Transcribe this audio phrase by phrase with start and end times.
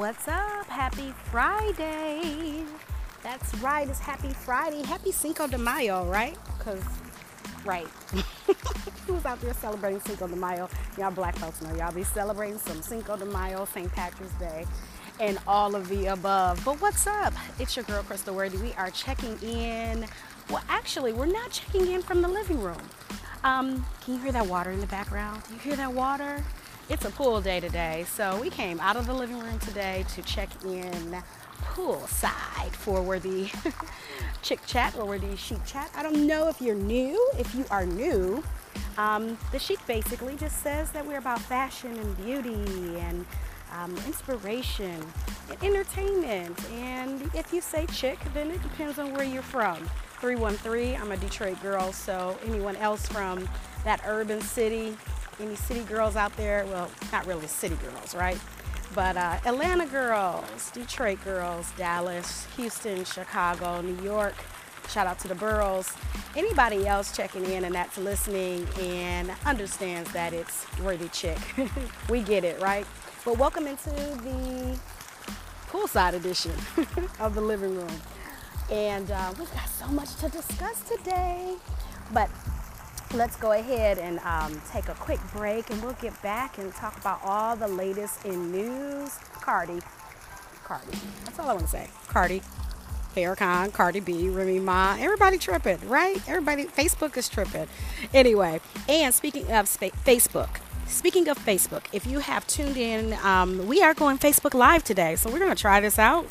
[0.00, 0.64] What's up?
[0.64, 2.64] Happy Friday.
[3.22, 4.82] That's right, it's Happy Friday.
[4.82, 6.38] Happy Cinco de Mayo, right?
[6.56, 6.82] Because,
[7.66, 7.86] right.
[9.06, 10.70] Who's out there celebrating Cinco de Mayo?
[10.96, 13.92] Y'all black folks know y'all be celebrating some Cinco de Mayo, St.
[13.92, 14.64] Patrick's Day,
[15.20, 16.64] and all of the above.
[16.64, 17.34] But what's up?
[17.58, 18.56] It's your girl, Crystal Worthy.
[18.56, 20.06] We are checking in.
[20.48, 22.80] Well, actually, we're not checking in from the living room.
[23.44, 25.42] Um, can you hear that water in the background?
[25.46, 26.42] Do you hear that water?
[26.90, 30.22] It's a pool day today, so we came out of the living room today to
[30.22, 31.22] check in
[31.62, 33.48] poolside for Worthy
[34.42, 35.88] Chick Chat or Worthy Chic Chat.
[35.94, 37.30] I don't know if you're new.
[37.38, 38.42] If you are new,
[38.98, 43.24] um, the Chic basically just says that we're about fashion and beauty and
[43.78, 45.00] um, inspiration
[45.48, 46.58] and entertainment.
[46.72, 49.88] And if you say chick, then it depends on where you're from.
[50.20, 53.48] 313, I'm a Detroit girl, so anyone else from
[53.84, 54.96] that urban city,
[55.40, 56.64] any city girls out there?
[56.66, 58.38] Well, not really city girls, right?
[58.94, 64.34] But uh, Atlanta girls, Detroit girls, Dallas, Houston, Chicago, New York.
[64.88, 65.92] Shout out to the boroughs.
[66.36, 71.38] Anybody else checking in and that's listening and understands that it's worthy chick.
[72.08, 72.86] we get it, right?
[73.24, 74.78] But welcome into the
[75.68, 76.52] poolside edition
[77.20, 78.00] of the living room.
[78.70, 81.54] And uh, we've got so much to discuss today.
[82.12, 82.28] But
[83.14, 86.96] let's go ahead and um, take a quick break and we'll get back and talk
[86.98, 89.18] about all the latest in news.
[89.40, 89.80] Cardi.
[90.64, 90.96] Cardi.
[91.24, 91.88] That's all I want to say.
[92.08, 92.42] Cardi.
[93.14, 96.16] Farrakhan, Cardi B, Remy Ma, everybody tripping, right?
[96.28, 97.66] Everybody, Facebook is tripping.
[98.14, 103.82] Anyway, and speaking of Facebook, speaking of Facebook, if you have tuned in, um, we
[103.82, 105.16] are going Facebook Live today.
[105.16, 106.24] So we're going to try this out,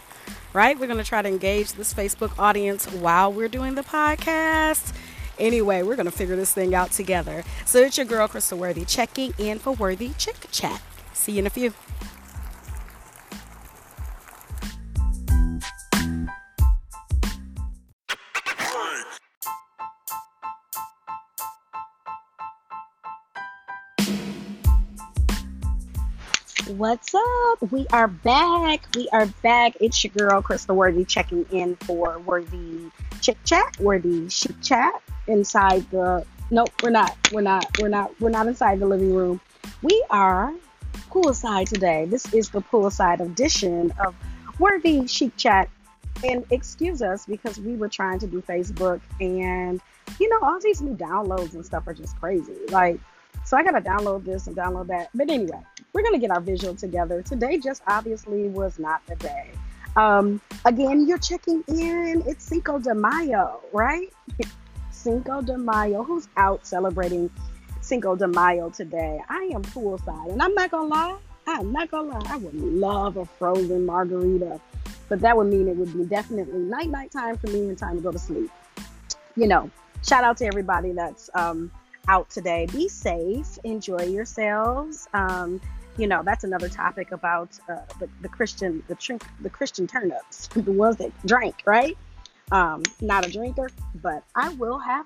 [0.53, 0.79] right?
[0.79, 4.93] We're going to try to engage this Facebook audience while we're doing the podcast.
[5.39, 7.43] Anyway, we're going to figure this thing out together.
[7.65, 10.81] So it's your girl, Crystal Worthy, checking in for Worthy Chick Chat.
[11.13, 11.73] See you in a few.
[26.79, 27.71] What's up?
[27.73, 28.87] We are back.
[28.95, 29.75] We are back.
[29.81, 34.93] It's your girl, Crystal Worthy, checking in for Worthy Chick Chat, Worthy Chic Chat
[35.27, 36.25] inside the.
[36.51, 37.17] Nope, we're not.
[37.33, 37.65] We're not.
[37.81, 38.17] We're not.
[38.21, 39.41] We're not inside the living room.
[39.81, 40.53] We are
[41.09, 42.05] poolside today.
[42.05, 44.15] This is the poolside edition of
[44.57, 45.67] Worthy Chic Chat.
[46.23, 49.81] And excuse us because we were trying to do Facebook, and
[50.17, 52.55] you know, all these new downloads and stuff are just crazy.
[52.69, 53.01] Like,
[53.43, 55.09] so I gotta download this and download that.
[55.13, 55.59] But anyway,
[55.93, 57.21] we're gonna get our visual together.
[57.21, 59.51] Today just obviously was not the day.
[59.95, 62.23] Um, again, you're checking in.
[62.27, 64.11] It's Cinco de Mayo, right?
[64.91, 66.03] Cinco de Mayo.
[66.03, 67.29] Who's out celebrating
[67.81, 69.21] Cinco de Mayo today?
[69.29, 71.17] I am poolside, and I'm not gonna lie.
[71.47, 72.21] I'm not gonna lie.
[72.27, 74.61] I would love a frozen margarita,
[75.07, 77.95] but that would mean it would be definitely night night time for me and time
[77.97, 78.51] to go to sleep.
[79.35, 79.71] You know,
[80.05, 81.71] shout out to everybody that's um,
[82.07, 82.67] out today.
[82.71, 83.57] Be safe.
[83.63, 85.07] Enjoy yourselves.
[85.13, 85.59] Um,
[85.99, 90.47] you know that's another topic about uh, the, the Christian the tr- the Christian turnips,
[90.55, 91.97] the ones that drink, right?
[92.51, 95.05] Um, not a drinker, but I will have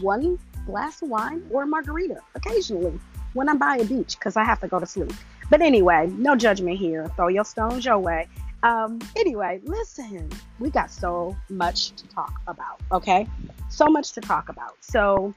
[0.00, 2.98] one glass of wine or margarita occasionally
[3.34, 5.12] when I'm by a beach because I have to go to sleep.
[5.50, 7.10] But anyway, no judgment here.
[7.16, 8.28] Throw your stones your way.
[8.62, 12.80] Um, anyway, listen, we got so much to talk about.
[12.92, 13.28] Okay,
[13.68, 14.76] so much to talk about.
[14.80, 15.34] So,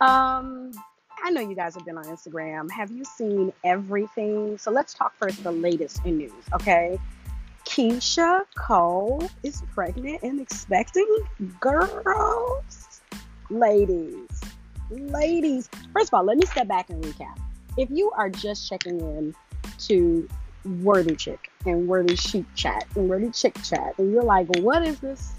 [0.00, 0.72] um,
[1.24, 2.70] I know you guys have been on Instagram.
[2.70, 4.56] Have you seen everything?
[4.58, 6.98] So let's talk first the latest in news, okay?
[7.64, 11.06] Keyshia Cole is pregnant and expecting
[11.60, 13.00] girls.
[13.50, 14.28] Ladies,
[14.90, 15.68] ladies.
[15.92, 17.38] First of all, let me step back and recap.
[17.76, 19.34] If you are just checking in
[19.80, 20.28] to
[20.82, 24.98] Worthy Chick and Worthy Chic Chat and Worthy Chick Chat, and you're like, what is
[25.00, 25.32] this?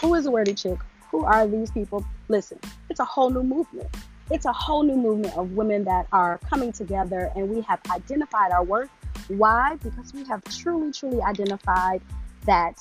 [0.00, 0.78] Who is Worthy Chick?
[1.10, 2.04] Who are these people?
[2.28, 2.58] Listen,
[2.90, 3.94] it's a whole new movement
[4.30, 8.52] it's a whole new movement of women that are coming together and we have identified
[8.52, 8.90] our worth.
[9.28, 9.76] Why?
[9.82, 12.00] Because we have truly, truly identified
[12.46, 12.78] that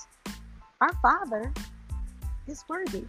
[0.81, 1.51] our Father
[2.47, 3.05] is worthy.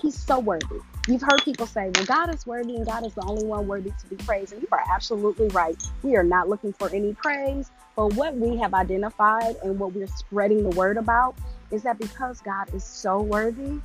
[0.00, 0.80] He's so worthy.
[1.08, 3.90] You've heard people say, well, God is worthy and God is the only one worthy
[3.90, 4.52] to be praised.
[4.52, 5.80] And you are absolutely right.
[6.02, 7.70] We are not looking for any praise.
[7.96, 11.36] But what we have identified and what we're spreading the word about
[11.70, 13.80] is that because God is so worthy,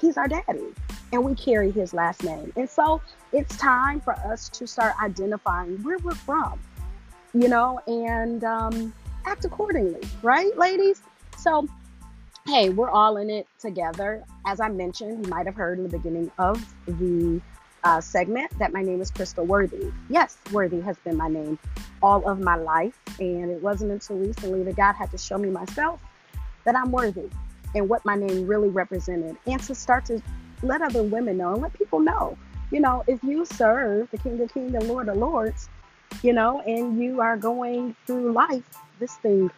[0.00, 0.74] He's our daddy
[1.12, 2.52] and we carry his last name.
[2.56, 3.00] And so
[3.32, 6.58] it's time for us to start identifying where we're from,
[7.34, 11.02] you know, and um, act accordingly, right, ladies?
[11.36, 11.66] So,
[12.46, 14.24] hey, we're all in it together.
[14.46, 17.40] As I mentioned, you might have heard in the beginning of the
[17.82, 19.90] uh, segment that my name is Crystal Worthy.
[20.08, 21.58] Yes, Worthy has been my name
[22.02, 22.98] all of my life.
[23.18, 26.00] And it wasn't until recently that God had to show me myself
[26.64, 27.28] that I'm worthy
[27.74, 30.20] and what my name really represented and to start to
[30.62, 32.36] let other women know and let people know.
[32.70, 35.68] You know, if you serve the King of Kings and Lord of Lords,
[36.22, 38.64] you know, and you are going through life,
[38.98, 39.50] this thing,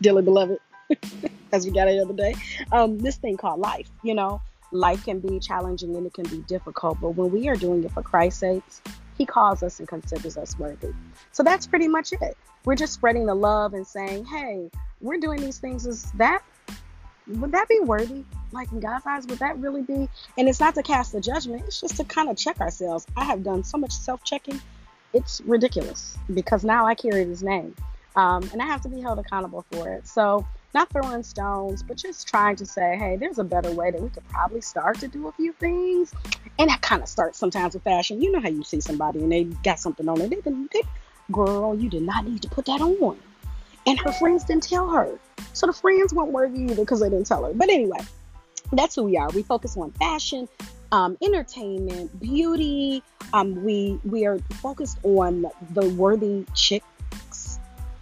[0.00, 0.58] dearly beloved,
[1.52, 2.34] as we got the other day,
[2.72, 4.40] um, this thing called life, you know,
[4.72, 7.92] life can be challenging and it can be difficult, but when we are doing it
[7.92, 8.62] for Christ's sake,
[9.18, 10.92] He calls us and considers us worthy.
[11.32, 12.36] So that's pretty much it.
[12.64, 15.86] We're just spreading the love and saying, hey, we're doing these things.
[15.86, 16.42] Is that
[17.38, 18.24] would that be worthy?
[18.52, 20.08] Like in God's eyes, would that really be?
[20.36, 23.06] And it's not to cast a judgment, it's just to kind of check ourselves.
[23.16, 24.60] I have done so much self checking,
[25.12, 27.74] it's ridiculous because now I carry his name.
[28.16, 30.06] Um, and I have to be held accountable for it.
[30.06, 34.00] So, not throwing stones, but just trying to say, hey, there's a better way that
[34.00, 36.12] we could probably start to do a few things.
[36.58, 38.20] And that kind of starts sometimes with fashion.
[38.22, 40.30] You know how you see somebody and they got something on it.
[40.30, 40.82] They, they,
[41.32, 43.18] girl, you did not need to put that on.
[43.86, 45.18] And her friends didn't tell her.
[45.52, 47.52] So the friends weren't worthy either because they didn't tell her.
[47.52, 48.00] But anyway,
[48.72, 49.28] that's who we are.
[49.30, 50.48] We focus on fashion,
[50.92, 53.02] um, entertainment, beauty.
[53.32, 57.58] Um, we we are focused on the worthy chicks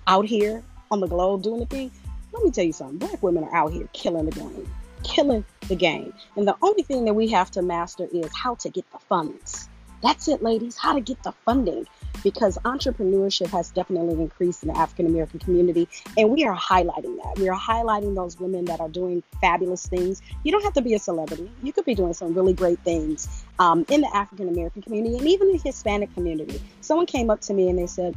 [0.06, 1.90] out here on the globe doing the thing.
[2.32, 2.98] Let me tell you something.
[2.98, 4.70] Black women are out here killing the game,
[5.02, 6.12] killing the game.
[6.36, 9.67] And the only thing that we have to master is how to get the funds.
[10.02, 10.76] That's it, ladies.
[10.76, 11.86] How to get the funding
[12.22, 17.38] because entrepreneurship has definitely increased in the African American community, and we are highlighting that.
[17.38, 20.22] We are highlighting those women that are doing fabulous things.
[20.44, 23.44] You don't have to be a celebrity, you could be doing some really great things
[23.58, 26.60] um, in the African American community and even the Hispanic community.
[26.80, 28.14] Someone came up to me and they said,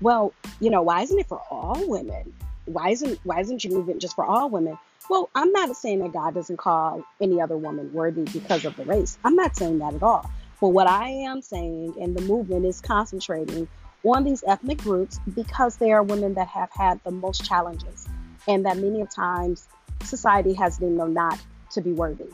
[0.00, 2.32] Well, you know, why isn't it for all women?
[2.66, 4.78] Why isn't why isn't you moving just for all women?
[5.10, 8.84] Well, I'm not saying that God doesn't call any other woman worthy because of the
[8.84, 9.18] race.
[9.24, 10.30] I'm not saying that at all.
[10.62, 13.66] But what I am saying, and the movement is concentrating
[14.04, 18.06] on these ethnic groups because they are women that have had the most challenges,
[18.46, 19.66] and that many of times
[20.04, 21.40] society has deemed them not
[21.72, 22.28] to be worthy.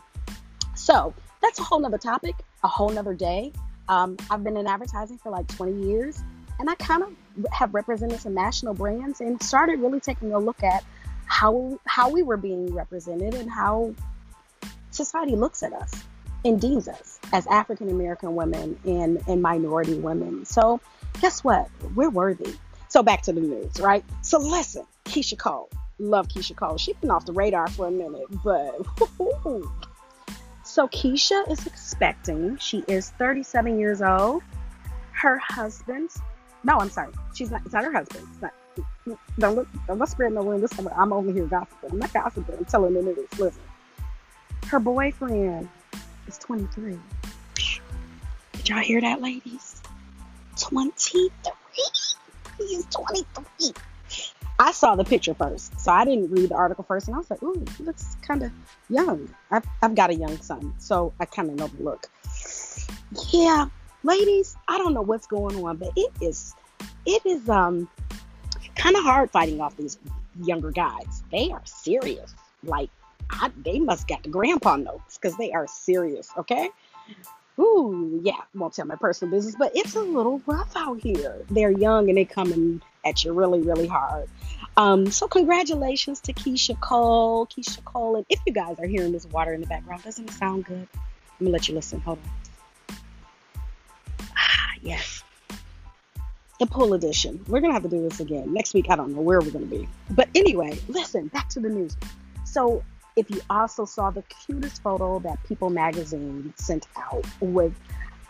[0.74, 3.50] So that's a whole nother topic, a whole nother day.
[3.88, 6.22] Um, I've been in advertising for like 20 years,
[6.58, 10.62] and I kind of have represented some national brands and started really taking a look
[10.62, 10.84] at
[11.24, 13.94] how how we were being represented and how
[14.90, 16.04] society looks at us
[16.44, 20.44] deems us as African American women and, and minority women.
[20.44, 20.80] So,
[21.20, 21.68] guess what?
[21.94, 22.54] We're worthy.
[22.88, 24.04] So, back to the news, right?
[24.22, 25.68] So, listen, Keyshia Cole.
[25.98, 26.78] Love Keyshia Cole.
[26.78, 28.74] She's been off the radar for a minute, but.
[30.64, 32.56] so, Keyshia is expecting.
[32.58, 34.42] She is 37 years old.
[35.12, 36.10] Her husband,
[36.64, 37.12] no, I'm sorry.
[37.34, 38.26] She's not, it's not her husband.
[38.32, 38.52] It's not,
[39.38, 40.70] don't look, don't let spread no rumors.
[40.96, 41.90] I'm over here gossiping.
[41.90, 42.56] I'm not gossiping.
[42.56, 43.26] I'm telling the news.
[43.38, 43.62] Listen.
[44.66, 45.68] Her boyfriend
[46.28, 46.98] is 23.
[48.52, 49.82] Did y'all hear that, ladies?
[50.60, 51.30] 23.
[52.58, 53.72] He's 23.
[54.60, 57.30] I saw the picture first, so I didn't read the article first, and I was
[57.30, 58.50] like, "Ooh, he looks kind of
[58.90, 62.10] young." I've, I've got a young son, so I kind of know the look.
[63.30, 63.66] Yeah,
[64.02, 66.56] ladies, I don't know what's going on, but it is,
[67.06, 67.88] it is um,
[68.74, 69.96] kind of hard fighting off these
[70.42, 71.22] younger guys.
[71.30, 72.34] They are serious,
[72.64, 72.90] like
[73.30, 76.70] I, they must got the grandpa notes because they are serious, okay?
[77.58, 81.44] Ooh, yeah, won't tell my personal business, but it's a little rough out here.
[81.50, 84.28] They're young and they coming at you really, really hard.
[84.76, 89.26] Um, so congratulations to Keyshia Cole, Keyshia Cole, and if you guys are hearing this
[89.26, 90.86] water in the background, doesn't it sound good?
[90.94, 92.00] Let me let you listen.
[92.00, 92.96] Hold on.
[94.36, 95.24] Ah, yes.
[96.60, 97.44] The pool edition.
[97.48, 98.86] We're gonna have to do this again next week.
[98.88, 101.26] I don't know where we're gonna be, but anyway, listen.
[101.28, 101.96] Back to the news.
[102.44, 102.84] So
[103.18, 107.74] if you also saw the cutest photo that People magazine sent out with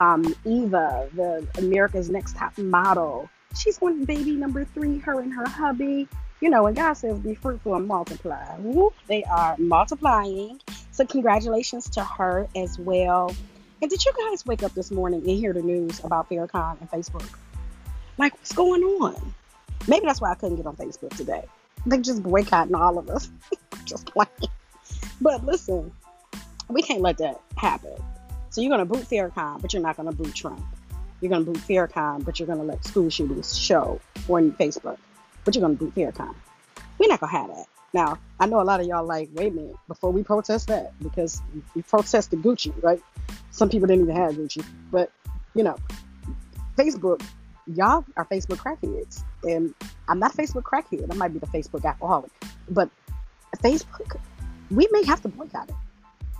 [0.01, 3.29] um, Eva, the America's Next Top Model.
[3.55, 6.09] She's on baby number three, her and her hubby.
[6.41, 8.57] You know, and God says, be fruitful and multiply.
[8.59, 10.61] Whoop, they are multiplying.
[10.93, 13.35] So, congratulations to her as well.
[13.83, 16.91] And did you guys wake up this morning and hear the news about Farrakhan and
[16.91, 17.29] Facebook?
[18.17, 19.35] Like, what's going on?
[19.87, 21.45] Maybe that's why I couldn't get on Facebook today.
[21.85, 23.31] They're just boycotting all of us.
[23.85, 24.31] just playing.
[25.21, 25.93] But listen,
[26.69, 27.95] we can't let that happen.
[28.51, 30.61] So you're going to boot Farrakhan, but you're not going to boot Trump.
[31.21, 34.99] You're going to boot Farrakhan, but you're going to let school shootings show on Facebook.
[35.45, 36.35] But you're going to boot Farrakhan.
[36.99, 37.67] We're not going to have that.
[37.95, 40.93] Now, I know a lot of y'all like, wait a minute, before we protest that,
[41.03, 41.41] because
[41.75, 43.01] we protested Gucci, right?
[43.51, 44.65] Some people didn't even have Gucci.
[44.93, 45.11] But,
[45.55, 45.77] you know,
[46.77, 47.23] Facebook,
[47.67, 49.23] y'all are Facebook crackheads.
[49.43, 49.75] And
[50.09, 51.11] I'm not Facebook crackhead.
[51.11, 52.31] I might be the Facebook alcoholic.
[52.69, 52.91] But
[53.63, 54.19] Facebook
[54.71, 55.75] we may have to boycott it.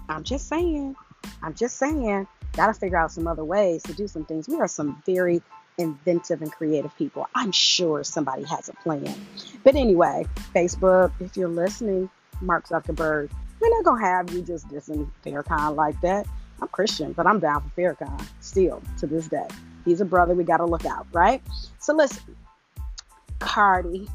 [0.09, 0.97] I'm just saying.
[1.43, 2.27] I'm just saying.
[2.55, 4.49] got to figure out some other ways to do some things.
[4.49, 5.43] We are some very
[5.79, 7.29] inventive and creative people.
[7.35, 9.15] I'm sure somebody has a plan.
[9.63, 13.31] But anyway, Facebook, if you're listening, Mark Zuckerberg,
[13.61, 16.27] we're not gonna have you just dissing Farrakhan like that.
[16.61, 19.47] I'm Christian, but I'm down for Farrakhan still to this day.
[19.85, 20.35] He's a brother.
[20.35, 21.41] We got to look out, right?
[21.79, 22.37] So listen,
[23.39, 24.09] Cardi.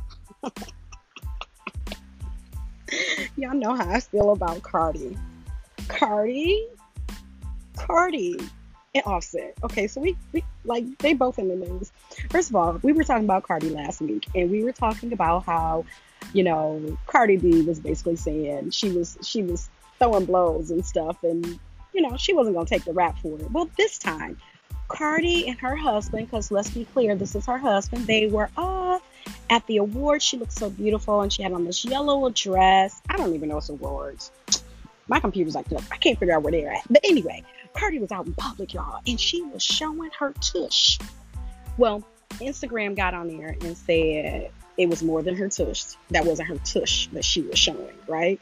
[3.44, 5.18] Y'all know how I feel about Cardi.
[5.90, 6.66] Cardi,
[7.76, 8.40] Cardi,
[8.96, 9.58] and Offset.
[9.66, 11.92] Okay, so we, we like they both in the news.
[12.30, 15.44] First of all, we were talking about Cardi last week, and we were talking about
[15.44, 15.84] how,
[16.32, 19.70] you know, Cardi B was basically saying she was she was
[20.00, 21.60] throwing blows and stuff, and
[21.94, 23.52] you know she wasn't gonna take the rap for it.
[23.52, 24.38] Well, this time,
[24.88, 28.08] Cardi and her husband, because let's be clear, this is her husband.
[28.08, 29.02] They were off
[29.50, 30.24] at the awards.
[30.24, 33.02] She looked so beautiful, and she had on this yellow dress.
[33.10, 34.32] I don't even know what's awards.
[35.08, 35.84] My computer's like, nope.
[35.92, 36.84] I can't figure out where they're at.
[36.90, 40.98] But anyway, Cardi was out in public, y'all, and she was showing her tush.
[41.78, 42.04] Well,
[42.40, 45.84] Instagram got on there and said it was more than her tush.
[46.12, 48.40] That wasn't her tush that she was showing, right?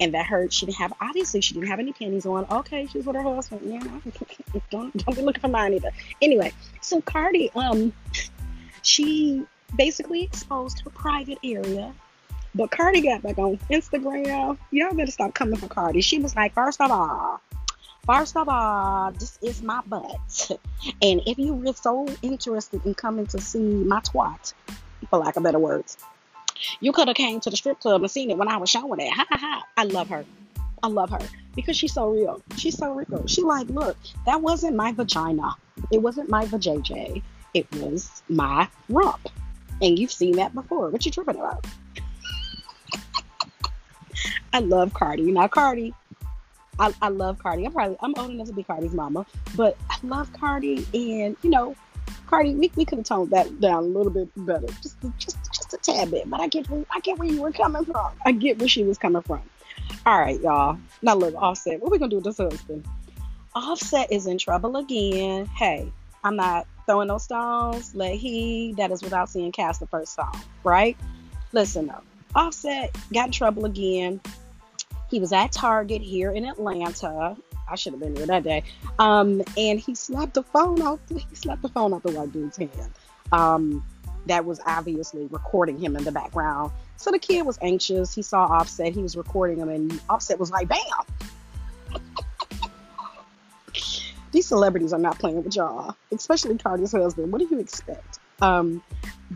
[0.00, 2.46] And that her she didn't have obviously she didn't have any panties on.
[2.50, 3.60] Okay, she's with her husband.
[3.64, 3.80] Yeah,
[4.70, 5.90] don't don't be looking for mine either.
[6.22, 7.92] Anyway, so Cardi, um,
[8.82, 9.44] she
[9.76, 11.94] basically exposed her private area
[12.54, 14.58] but Cardi got back on Instagram.
[14.70, 16.00] Y'all better stop coming for Cardi.
[16.00, 17.40] She was like, first of all,
[18.04, 20.50] first of all, this is my butt.
[21.02, 24.54] And if you were so interested in coming to see my twat,
[25.10, 25.98] for lack of better words,
[26.80, 29.00] you could have came to the strip club and seen it when I was showing
[29.00, 29.12] it.
[29.12, 29.62] Ha ha ha.
[29.76, 30.24] I love her.
[30.82, 31.20] I love her
[31.54, 32.42] because she's so real.
[32.56, 33.26] She's so real.
[33.26, 35.54] She like, look, that wasn't my vagina.
[35.92, 37.22] It wasn't my vajayjay.
[37.52, 39.28] It was my rump.
[39.82, 40.90] And you've seen that before.
[40.90, 41.66] What you tripping about?
[44.52, 45.30] I love Cardi.
[45.30, 45.94] Now Cardi,
[46.78, 47.66] I, I love Cardi.
[47.66, 51.50] I'm probably I'm old enough to be Cardi's mama, but I love Cardi, and you
[51.50, 51.76] know,
[52.26, 55.74] Cardi, we, we could have toned that down a little bit better, just just just
[55.74, 56.28] a tad bit.
[56.28, 58.12] But I get where, I get where you were coming from.
[58.24, 59.42] I get where she was coming from.
[60.06, 60.78] All right, y'all.
[61.02, 61.80] Now look, Offset.
[61.80, 62.86] What we gonna do with this husband?
[63.54, 65.46] Offset is in trouble again.
[65.46, 65.92] Hey,
[66.24, 67.94] I'm not throwing no stones.
[67.94, 70.96] Let he that is without seeing cast the first song, right?
[71.52, 72.02] Listen though.
[72.34, 74.20] Offset got in trouble again.
[75.08, 77.36] He was at Target here in Atlanta.
[77.68, 78.64] I should have been there that day.
[78.98, 80.98] Um, and he slapped the phone out.
[81.08, 82.90] He slapped the phone out the white dude's hand.
[83.30, 83.84] Um,
[84.26, 86.72] that was obviously recording him in the background.
[86.96, 88.12] So the kid was anxious.
[88.12, 88.92] He saw Offset.
[88.92, 90.80] He was recording him, and Offset was like, "Bam!"
[94.32, 97.32] These celebrities are not playing with y'all, especially Cardi's husband.
[97.32, 98.18] What do you expect?
[98.40, 98.82] Um,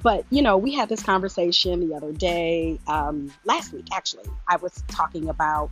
[0.02, 4.24] but you know, we had this conversation the other day, um, last week actually.
[4.48, 5.70] I was talking about,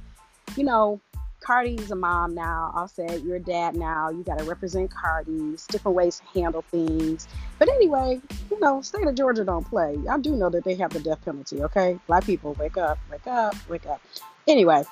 [0.56, 1.00] you know,
[1.42, 2.72] Cardi's a mom now.
[2.74, 4.10] I'll say you're a dad now.
[4.10, 7.26] You got to represent Cardi's different ways to handle things.
[7.58, 9.98] But anyway, you know, state of Georgia don't play.
[10.08, 11.62] I do know that they have the death penalty.
[11.62, 14.00] Okay, black people, wake up, wake up, wake up.
[14.46, 14.84] Anyway,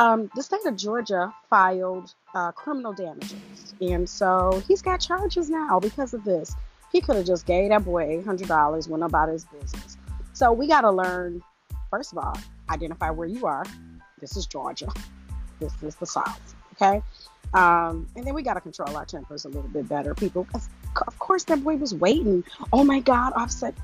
[0.00, 5.78] um, the state of Georgia filed uh, criminal damages, and so he's got charges now
[5.78, 6.56] because of this.
[6.90, 9.98] He could have just gave that boy $800, went about his business.
[10.32, 11.42] So we got to learn,
[11.90, 12.36] first of all,
[12.70, 13.64] identify where you are.
[14.20, 14.88] This is Georgia.
[15.60, 16.54] This is the South.
[16.72, 17.02] Okay.
[17.52, 20.46] Um, and then we got to control our tempers a little bit better, people.
[20.54, 22.42] Of course, that boy was waiting.
[22.72, 23.74] Oh my God, Offset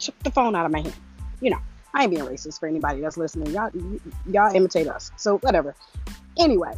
[0.00, 0.94] took the phone out of my hand.
[1.40, 1.60] You know,
[1.96, 3.54] I ain't being racist for anybody that's listening.
[3.54, 3.70] Y'all,
[4.26, 5.10] y'all imitate us.
[5.16, 5.74] So whatever.
[6.38, 6.74] Anyway,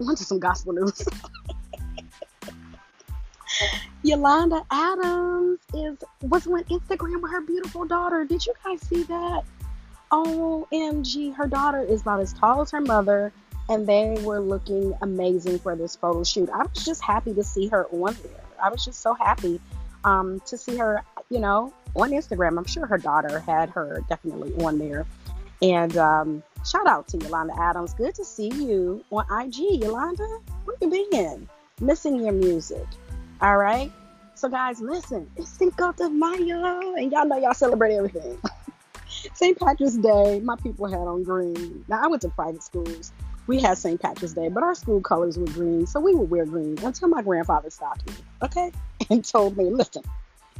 [0.00, 1.04] on to some gospel news.
[4.02, 8.24] Yolanda Adams is was on Instagram with her beautiful daughter.
[8.24, 9.42] Did you guys see that?
[10.10, 13.30] OMG, her daughter is about as tall as her mother,
[13.68, 16.48] and they were looking amazing for this photo shoot.
[16.48, 18.40] I was just happy to see her on there.
[18.62, 19.60] I was just so happy
[20.04, 22.58] um, to see her, you know, on Instagram.
[22.58, 25.06] I'm sure her daughter had her definitely on there.
[25.62, 27.94] And um, shout out to Yolanda Adams.
[27.94, 30.26] Good to see you on IG, Yolanda.
[30.64, 31.48] Where you been?
[31.80, 32.86] Missing your music.
[33.40, 33.90] All right.
[34.34, 38.38] So guys, listen, it's Cinco de Mayo, and y'all know y'all celebrate everything.
[39.34, 39.58] St.
[39.58, 41.84] Patrick's Day, my people had on green.
[41.88, 43.12] Now I went to private schools.
[43.46, 44.00] We had St.
[44.00, 47.20] Patrick's Day, but our school colors were green, so we would wear green until my
[47.20, 48.72] grandfather stopped me, okay,
[49.10, 50.04] and told me, "Listen,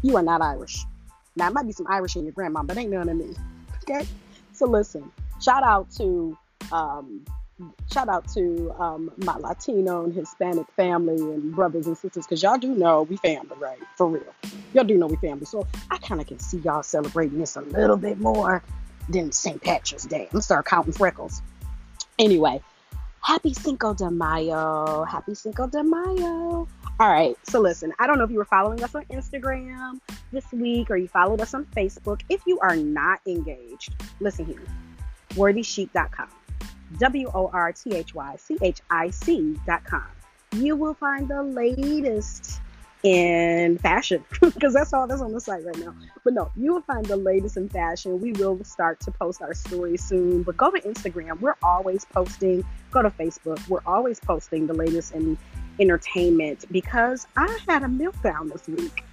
[0.03, 0.85] you are not Irish.
[1.37, 3.35] Now it might be some Irish in your grandma, but ain't none of me."
[3.85, 4.07] Okay,
[4.53, 5.11] so listen.
[5.41, 6.37] Shout out to
[6.73, 7.25] um,
[7.93, 12.59] shout out to um, my Latino and Hispanic family and brothers and sisters, because y'all
[12.59, 13.79] do know we family, right?
[13.97, 14.35] For real.
[14.75, 15.47] Y'all do know we family.
[15.47, 18.63] So I kind of can see y'all celebrating this a little bit more
[19.09, 19.61] than St.
[19.61, 20.23] Patrick's Day.
[20.23, 21.43] I'm gonna start counting freckles.
[22.19, 22.63] Anyway,
[23.23, 25.05] Happy Cinco de Mayo.
[25.05, 26.69] Happy Cinco de Mayo.
[27.01, 30.01] All right, so listen, I don't know if you were following us on Instagram
[30.33, 32.21] this week or you followed us on Facebook.
[32.29, 34.61] If you are not engaged, listen here
[35.31, 36.29] worthychic.com.
[36.99, 40.05] W O R T H Y C H I C.com.
[40.53, 42.61] You will find the latest
[43.03, 45.95] in fashion because that's all that's on the site right now.
[46.23, 48.21] But no, you will find the latest in fashion.
[48.21, 50.43] We will start to post our stories soon.
[50.43, 51.41] But go to Instagram.
[51.41, 52.63] We're always posting.
[52.91, 53.67] Go to Facebook.
[53.71, 55.39] We're always posting the latest in
[55.81, 59.05] entertainment because I had a meltdown this week.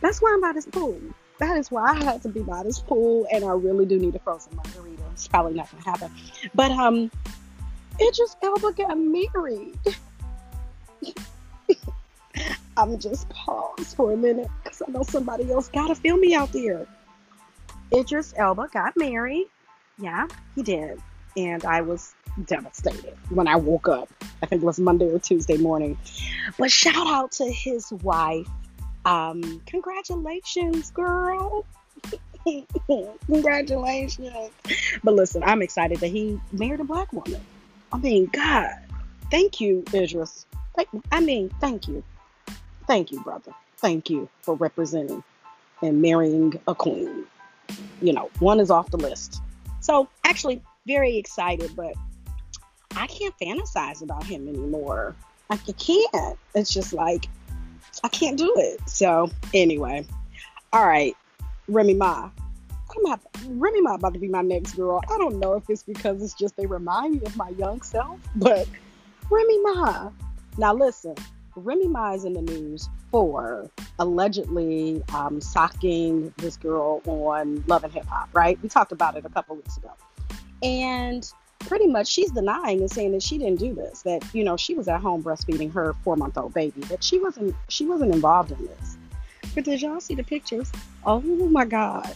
[0.00, 1.00] That's why I'm by this pool.
[1.38, 4.14] That is why I had to be by this pool, and I really do need
[4.14, 5.02] a frozen margarita.
[5.12, 6.10] It's probably not gonna happen.
[6.54, 7.10] But um,
[8.00, 9.78] Idris Elba got married.
[12.76, 16.34] I'm just pause for a minute because I know somebody else got to feel me
[16.34, 16.86] out there.
[17.92, 19.46] Idris Elba got married.
[19.98, 21.00] Yeah, he did.
[21.36, 22.14] And I was
[22.46, 24.08] devastated when I woke up.
[24.44, 25.96] I think it was Monday or Tuesday morning.
[26.58, 28.46] But shout out to his wife.
[29.06, 31.64] Um, congratulations, girl.
[33.26, 34.50] congratulations.
[35.02, 37.40] But listen, I'm excited that he married a black woman.
[37.90, 38.68] I mean, God,
[39.30, 40.44] thank you, Idris.
[41.10, 42.04] I mean, thank you.
[42.86, 43.54] Thank you, brother.
[43.78, 45.24] Thank you for representing
[45.80, 47.24] and marrying a queen.
[48.02, 49.40] You know, one is off the list.
[49.80, 51.94] So, actually, very excited, but
[52.96, 55.14] I can't fantasize about him anymore.
[55.50, 56.38] Like, I can't.
[56.54, 57.28] It's just like,
[58.02, 58.88] I can't do it.
[58.88, 60.06] So, anyway,
[60.72, 61.16] all right,
[61.68, 62.30] Remy Ma.
[62.96, 65.00] I'm have, Remy Ma about to be my next girl.
[65.12, 68.18] I don't know if it's because it's just they remind me of my young self,
[68.36, 68.68] but
[69.30, 70.10] Remy Ma.
[70.58, 71.16] Now, listen,
[71.56, 77.92] Remy Ma is in the news for allegedly um, socking this girl on Love and
[77.92, 78.58] Hip Hop, right?
[78.62, 79.90] We talked about it a couple weeks ago.
[80.62, 81.28] And
[81.66, 84.74] pretty much she's denying and saying that she didn't do this, that, you know, she
[84.74, 88.52] was at home breastfeeding her four month old baby, that she wasn't she wasn't involved
[88.52, 88.96] in this.
[89.54, 90.70] But did y'all see the pictures?
[91.04, 92.14] Oh my God.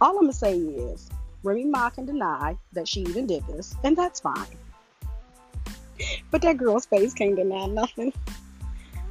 [0.00, 1.10] All I'm gonna say is
[1.42, 4.46] Remy Ma can deny that she even did this, and that's fine.
[6.30, 8.12] But that girl's face can't deny nothing.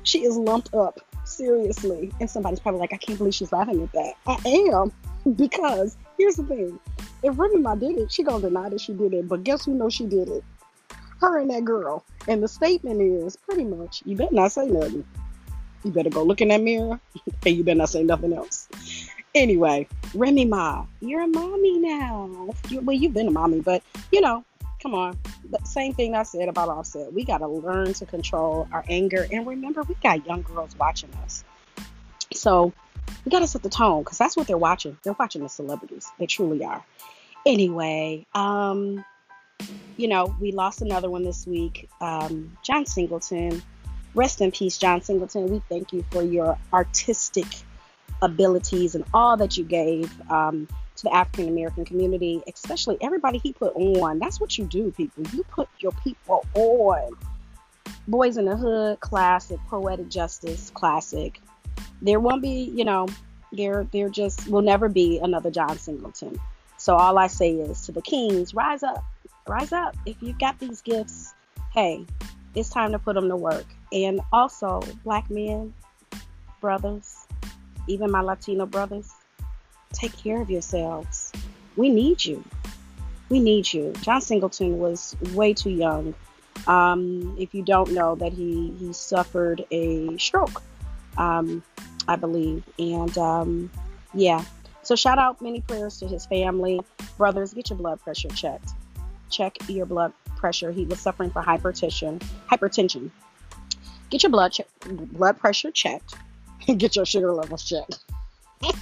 [0.03, 2.11] She is lumped up, seriously.
[2.19, 4.13] And somebody's probably like, I can't believe she's laughing at that.
[4.27, 4.91] I am,
[5.35, 6.79] because here's the thing.
[7.23, 9.27] If Remy Ma did it, she gonna deny that she did it.
[9.27, 10.43] But guess who knows she did it?
[11.21, 12.03] Her and that girl.
[12.27, 15.05] And the statement is pretty much, you better not say nothing.
[15.83, 16.99] You better go look in that mirror
[17.45, 18.67] and you better not say nothing else.
[19.33, 22.49] Anyway, Remy Ma, you're a mommy now.
[22.69, 23.81] You, well, you've been a mommy, but
[24.11, 24.43] you know,
[24.81, 25.17] come on.
[25.63, 27.13] Same thing I said about Offset.
[27.13, 29.27] We got to learn to control our anger.
[29.31, 31.43] And remember, we got young girls watching us.
[32.33, 32.73] So
[33.25, 34.97] we got to set the tone because that's what they're watching.
[35.03, 36.11] They're watching the celebrities.
[36.19, 36.83] They truly are.
[37.45, 39.03] Anyway, um,
[39.97, 41.89] you know, we lost another one this week.
[42.01, 43.61] Um, John Singleton.
[44.15, 45.47] Rest in peace, John Singleton.
[45.47, 47.47] We thank you for your artistic
[48.21, 50.11] abilities and all that you gave.
[50.29, 54.19] Um, to the African American community, especially everybody he put on.
[54.19, 55.23] That's what you do, people.
[55.33, 57.13] You put your people on.
[58.07, 59.59] Boys in the Hood, classic.
[59.67, 61.41] Poetic Justice, classic.
[62.01, 63.07] There won't be, you know,
[63.51, 66.39] there there just will never be another John Singleton.
[66.77, 69.03] So all I say is to the kings, rise up,
[69.47, 69.95] rise up.
[70.05, 71.33] If you've got these gifts,
[71.73, 72.05] hey,
[72.55, 73.65] it's time to put them to work.
[73.91, 75.73] And also, black men,
[76.59, 77.27] brothers,
[77.87, 79.11] even my Latino brothers,
[79.93, 81.31] take care of yourselves.
[81.75, 82.43] We need you.
[83.29, 83.93] We need you.
[84.01, 86.13] John Singleton was way too young.
[86.67, 90.61] Um, if you don't know that he he suffered a stroke,
[91.17, 91.63] um,
[92.07, 93.71] I believe, and um,
[94.13, 94.43] yeah.
[94.83, 96.81] So shout out many prayers to his family,
[97.17, 97.53] brothers.
[97.53, 98.71] Get your blood pressure checked.
[99.29, 100.71] Check your blood pressure.
[100.71, 102.21] He was suffering from hypertension.
[102.51, 103.09] Hypertension.
[104.09, 106.15] Get your blood che- blood pressure checked.
[106.77, 107.99] Get your sugar levels checked.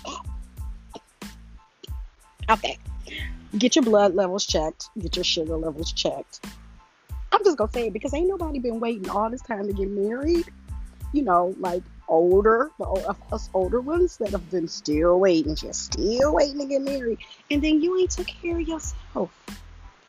[2.49, 2.77] Okay.
[3.57, 4.89] Get your blood levels checked.
[4.99, 6.45] Get your sugar levels checked.
[7.31, 9.89] I'm just gonna say it because ain't nobody been waiting all this time to get
[9.89, 10.45] married.
[11.13, 16.35] You know, like older, the us older ones that have been still waiting, just still
[16.35, 17.17] waiting to get married,
[17.49, 19.31] and then you ain't took care of yourself.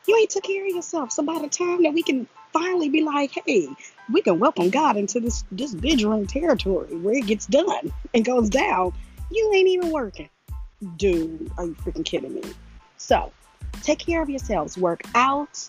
[0.07, 1.13] You ain't took care of yourself.
[1.13, 3.69] So by the time that we can finally be like, hey,
[4.13, 8.51] we can welcome God into this this bedroom territory where it gets done and goes
[8.51, 8.93] down,
[9.31, 10.29] you ain't even working
[10.97, 12.43] dude, are you freaking kidding me?
[12.97, 13.33] So
[13.83, 15.69] take care of yourselves, work out.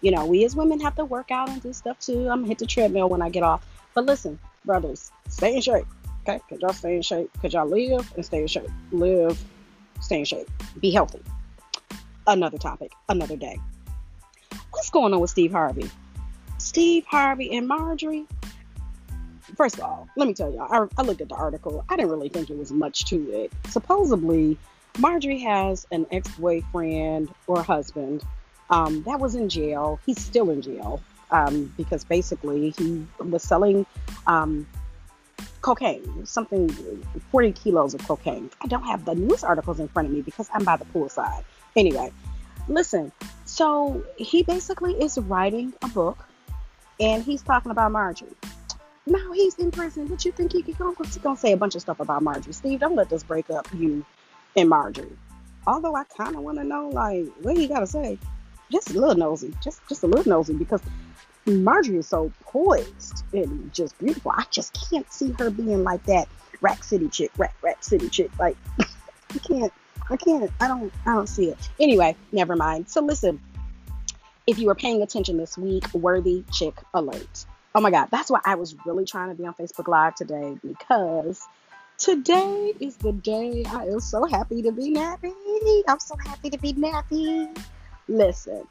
[0.00, 2.28] You know, we as women have to work out and do stuff too.
[2.28, 3.64] I'm gonna hit the treadmill when I get off.
[3.94, 5.86] But listen, brothers, stay in shape.
[6.22, 6.40] Okay?
[6.48, 7.30] Cause y'all stay in shape.
[7.40, 8.70] Cause y'all live and stay in shape.
[8.92, 9.42] Live,
[10.00, 10.48] stay in shape.
[10.80, 11.20] Be healthy.
[12.26, 13.58] Another topic, another day.
[14.70, 15.90] what's going on with Steve Harvey?
[16.58, 18.26] Steve Harvey and Marjorie.
[19.56, 21.84] First of all, let me tell you, I, I looked at the article.
[21.88, 23.52] I didn't really think it was much to it.
[23.68, 24.56] Supposedly,
[24.98, 28.24] Marjorie has an ex boyfriend or husband
[28.70, 30.00] um, that was in jail.
[30.06, 31.02] He's still in jail
[31.34, 33.84] um, because basically he was selling
[34.28, 34.66] um,
[35.62, 36.68] cocaine, something
[37.32, 38.48] 40 kilos of cocaine.
[38.62, 41.42] I don't have the news articles in front of me because I'm by the poolside.
[41.74, 42.12] Anyway,
[42.68, 43.10] listen.
[43.46, 46.18] So he basically is writing a book,
[47.00, 48.28] and he's talking about Marjorie.
[49.06, 50.08] Now he's in prison.
[50.08, 50.94] What you think he could go?
[51.02, 52.52] He's gonna say a bunch of stuff about Marjorie.
[52.52, 54.06] Steve, don't let this break up you
[54.56, 55.18] and Marjorie.
[55.66, 58.18] Although I kind of want to know, like, what he got to say.
[58.70, 60.80] Just a little nosy, just just a little nosy, because
[61.46, 64.30] Marjorie is so poised and just beautiful.
[64.30, 66.28] I just can't see her being like that
[66.60, 68.30] Rack City chick, Rack Rack City chick.
[68.38, 69.72] Like, I can't,
[70.10, 71.58] I can't, I don't, I don't see it.
[71.78, 72.88] Anyway, never mind.
[72.88, 73.40] So listen,
[74.46, 77.46] if you were paying attention this week, worthy chick alert.
[77.74, 80.56] Oh my God, that's why I was really trying to be on Facebook Live today
[80.64, 81.46] because
[81.98, 85.82] today is the day I am so happy to be nappy.
[85.88, 87.56] I'm so happy to be nappy.
[88.06, 88.66] Listen,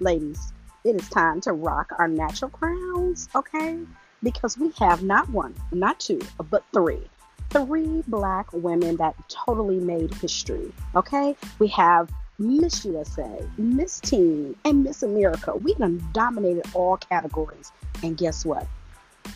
[0.00, 0.52] ladies,
[0.86, 3.78] it is time to rock our natural crowns, okay?
[4.22, 6.20] Because we have not one, not two,
[6.50, 7.02] but three.
[7.50, 11.36] Three black women that totally made history, okay?
[11.58, 15.56] We have Miss USA, Miss Teen, and Miss America.
[15.56, 17.72] We done dominated all categories.
[18.02, 18.66] And guess what?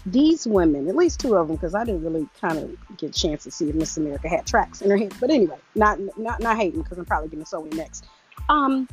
[0.06, 3.12] These women, at least two of them, because I didn't really kind of get a
[3.12, 5.14] chance to see if Miss America had tracks in her head.
[5.18, 8.04] But anyway, not not not hating because I'm probably sew it next.
[8.48, 8.88] Um,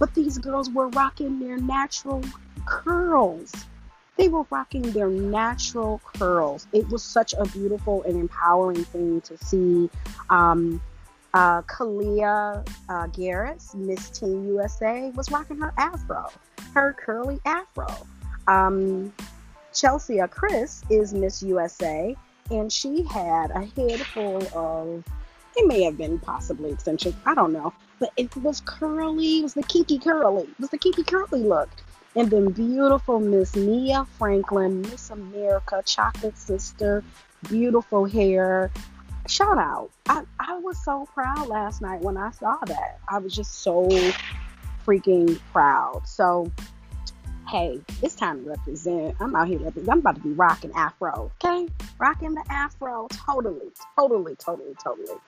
[0.00, 2.24] but these girls were rocking their natural
[2.64, 3.52] curls.
[4.16, 6.66] They were rocking their natural curls.
[6.72, 9.88] It was such a beautiful and empowering thing to see.
[10.30, 10.82] Um,
[11.32, 16.28] uh, Kaliegh uh, Garris, Miss Teen USA, was rocking her afro,
[16.74, 17.86] her curly afro.
[18.48, 19.12] Um,
[19.72, 22.16] Cheslie Kryst is Miss USA,
[22.50, 25.04] and she had a head full of
[25.56, 27.14] it may have been possibly extensions.
[27.26, 27.72] I don't know.
[28.00, 29.38] But it was curly.
[29.38, 30.44] It was the kinky curly.
[30.44, 31.68] It was the kinky curly look.
[32.16, 37.04] And then beautiful Miss Nia Franklin, Miss America, Chocolate Sister,
[37.48, 38.72] beautiful hair.
[39.28, 39.90] Shout out.
[40.08, 42.98] I, I was so proud last night when I saw that.
[43.08, 43.88] I was just so
[44.84, 46.02] freaking proud.
[46.04, 46.50] So
[47.50, 49.16] hey, it's time to represent.
[49.18, 49.90] I'm out here representing.
[49.90, 51.68] I'm about to be rocking afro, okay?
[51.98, 55.18] Rocking the afro, totally, totally, totally, totally.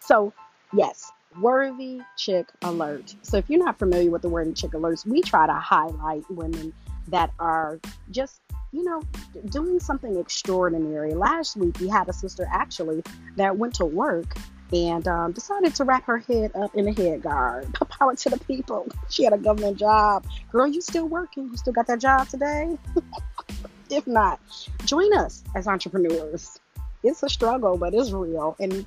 [0.00, 0.32] So,
[0.74, 3.14] yes, worthy chick alert.
[3.22, 6.72] So, if you're not familiar with the worthy chick alerts, we try to highlight women
[7.08, 8.40] that are just,
[8.72, 9.02] you know,
[9.46, 11.14] doing something extraordinary.
[11.14, 13.02] Last week, we had a sister actually
[13.36, 14.36] that went to work
[14.72, 17.72] and um, decided to wrap her head up in a head guard.
[17.88, 18.86] Power to the people.
[19.08, 20.24] She had a government job.
[20.52, 21.48] Girl, you still working?
[21.50, 22.78] You still got that job today?
[23.90, 24.40] if not,
[24.84, 26.58] join us as entrepreneurs.
[27.02, 28.56] It's a struggle, but it's real.
[28.60, 28.86] And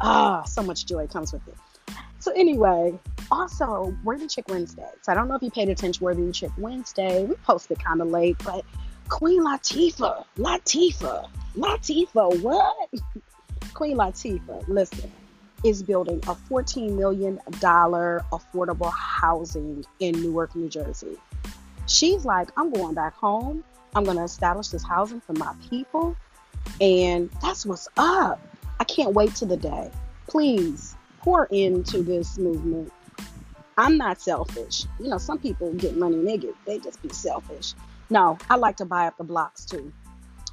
[0.00, 1.54] ah, so much joy comes with it.
[2.26, 2.98] So anyway,
[3.30, 4.90] also Worthy Chick Wednesday.
[5.02, 7.22] So I don't know if you paid attention Worthy Chick Wednesday.
[7.22, 8.64] We posted kind of late, but
[9.08, 12.90] Queen Latifah, Latifah, Latifah, what?
[13.74, 15.12] Queen Latifah, listen,
[15.62, 21.16] is building a $14 million affordable housing in Newark, New Jersey.
[21.86, 23.62] She's like, I'm going back home.
[23.94, 26.16] I'm going to establish this housing for my people.
[26.80, 28.40] And that's what's up.
[28.80, 29.92] I can't wait to the day.
[30.26, 30.95] Please
[31.26, 32.92] pour into this movement.
[33.76, 34.84] I'm not selfish.
[35.00, 37.74] You know, some people get money and they they just be selfish.
[38.08, 39.92] No, I like to buy up the blocks too.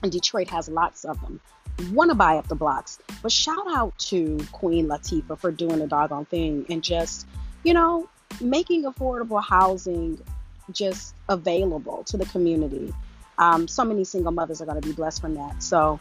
[0.02, 1.40] And Detroit has lots of them.
[1.92, 2.98] Want to buy up the blocks.
[3.22, 7.28] But shout out to Queen Latifah for doing the doggone thing and just,
[7.64, 8.10] you know,
[8.42, 10.20] making affordable housing
[10.72, 12.92] just available to the community.
[13.38, 15.62] Um, so many single mothers are going to be blessed from that.
[15.62, 16.00] So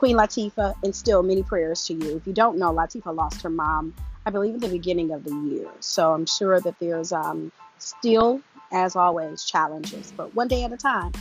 [0.00, 2.16] Queen Latifah, and still many prayers to you.
[2.16, 3.92] If you don't know, Latifah lost her mom,
[4.24, 5.68] I believe, at the beginning of the year.
[5.80, 8.40] So I'm sure that there's um, still,
[8.72, 11.12] as always, challenges, but one day at a time.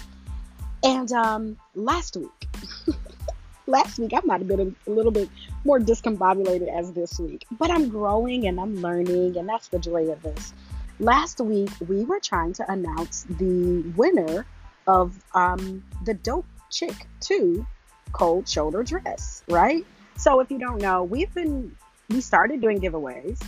[0.81, 2.47] And um, last week,
[3.67, 5.27] last week I might have been a little bit
[5.65, 10.09] more discombobulated as this week, but I'm growing and I'm learning, and that's the joy
[10.09, 10.53] of this.
[11.01, 14.45] Last week, we were trying to announce the winner
[14.87, 17.67] of um, the Dope Chick 2
[18.11, 19.85] cold shoulder dress, right?
[20.17, 21.75] So if you don't know, we've been
[22.09, 23.39] we started doing giveaways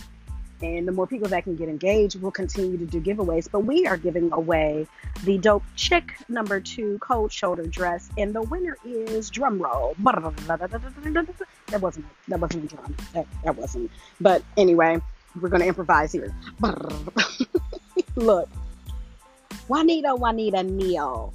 [0.62, 3.48] and the more people that can get engaged, we'll continue to do giveaways.
[3.50, 4.86] But we are giving away
[5.24, 9.96] the dope chick number two cold shoulder dress, and the winner is drum roll.
[11.68, 12.94] That wasn't that wasn't a drum.
[13.14, 13.90] That, that wasn't.
[14.20, 15.00] But anyway,
[15.40, 16.34] we're gonna improvise here.
[18.16, 18.48] Look,
[19.68, 21.32] Juanita, Juanita Neal.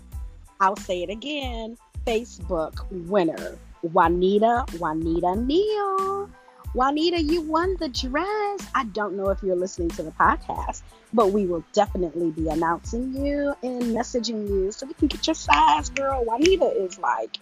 [0.60, 1.78] I'll say it again.
[2.08, 6.30] Facebook winner, Juanita, Juanita Neal.
[6.74, 8.66] Juanita, you won the dress.
[8.74, 13.14] I don't know if you're listening to the podcast, but we will definitely be announcing
[13.14, 16.24] you and messaging you so we can get your size, girl.
[16.24, 17.40] Juanita is like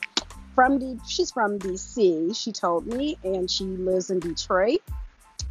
[0.55, 4.81] from the she's from DC, she told me, and she lives in Detroit.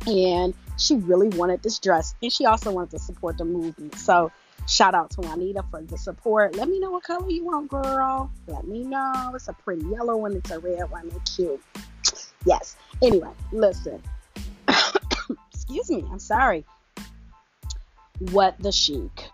[0.09, 3.94] And she really wanted this dress, and she also wanted to support the movement.
[3.94, 4.33] So
[4.66, 6.57] shout out to Juanita for the support.
[6.57, 8.31] Let me know what color you want, girl.
[8.46, 9.33] Let me know.
[9.35, 10.35] It's a pretty yellow one.
[10.35, 11.11] It's a red one.
[11.14, 11.62] It's cute.
[12.44, 12.77] Yes.
[13.03, 14.03] Anyway, listen.
[15.53, 16.05] Excuse me.
[16.11, 16.64] I'm sorry.
[18.31, 19.29] What the chic?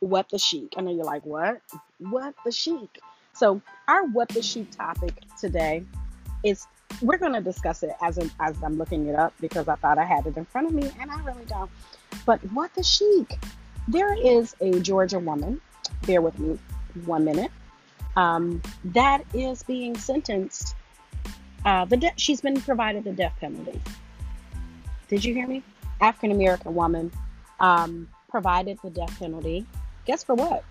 [0.00, 0.74] What the chic?
[0.76, 1.60] I know you're like, what?
[1.98, 2.98] What the chic?
[3.32, 5.84] So, our what the chic topic today
[6.44, 6.66] is
[7.02, 9.98] we're going to discuss it as, in, as I'm looking it up because I thought
[9.98, 11.70] I had it in front of me and I really don't.
[12.26, 13.38] But what the chic?
[13.88, 15.60] There is a Georgia woman,
[16.06, 16.58] bear with me
[17.04, 17.50] one minute,
[18.16, 20.74] um, that is being sentenced
[21.64, 23.80] uh, the de- she's been provided the death penalty.
[25.08, 25.62] Did you hear me?
[26.00, 27.10] African American woman
[27.60, 29.66] um, provided the death penalty.
[30.04, 30.64] Guess for what?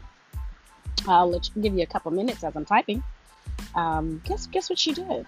[1.08, 3.04] I'll let you, give you a couple minutes as I'm typing.
[3.76, 5.26] Um, guess guess what she did?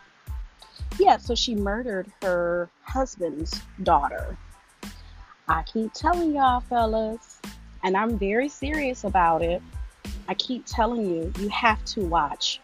[0.99, 4.37] Yeah, so she murdered her husband's daughter.
[5.47, 7.39] I keep telling y'all, fellas,
[7.85, 9.61] and I'm very serious about it.
[10.27, 12.59] I keep telling you, you have to watch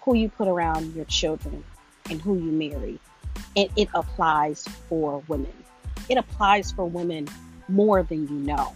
[0.00, 1.62] who you put around your children
[2.08, 2.98] and who you marry.
[3.56, 5.52] And it applies for women.
[6.08, 7.28] It applies for women
[7.68, 8.74] more than you know.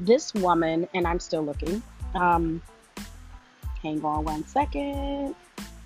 [0.00, 1.82] This woman, and I'm still looking,
[2.14, 2.62] um,
[3.82, 5.34] hang on one second.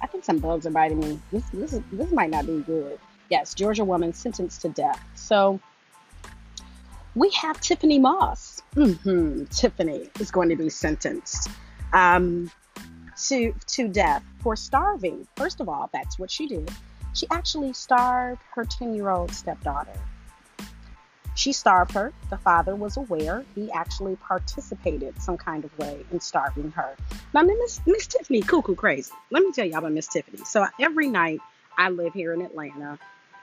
[0.00, 1.18] I think some bugs are biting me.
[1.32, 3.00] This, this, is, this might not be good.
[3.28, 5.02] Yes, Georgia woman sentenced to death.
[5.16, 5.58] So
[7.16, 8.55] we have Tiffany Moss.
[8.76, 9.44] Mm-hmm.
[9.46, 11.48] Tiffany is going to be sentenced.
[11.92, 12.50] Um,
[13.28, 15.26] to to death for starving.
[15.36, 16.70] First of all, that's what she did.
[17.14, 19.98] She actually starved her 10-year-old stepdaughter.
[21.34, 22.12] She starved her.
[22.30, 23.44] The father was aware.
[23.54, 26.94] He actually participated some kind of way in starving her.
[27.32, 29.12] Now, Miss Miss Tiffany, cuckoo crazy.
[29.30, 30.44] Let me tell y'all about Miss Tiffany.
[30.44, 31.40] So every night
[31.78, 32.98] I live here in Atlanta,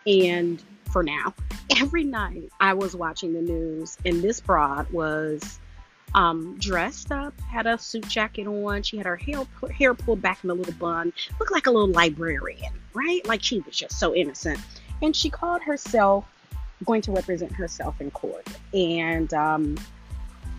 [0.07, 0.61] and
[0.91, 1.33] for now,
[1.77, 5.59] every night I was watching the news, and this broad was
[6.15, 8.83] um, dressed up, had a suit jacket on.
[8.83, 9.43] She had her hair
[9.75, 13.25] hair pulled back in a little bun, looked like a little librarian, right?
[13.27, 14.59] Like she was just so innocent.
[15.01, 16.25] And she called herself
[16.85, 18.47] going to represent herself in court.
[18.73, 19.77] And um,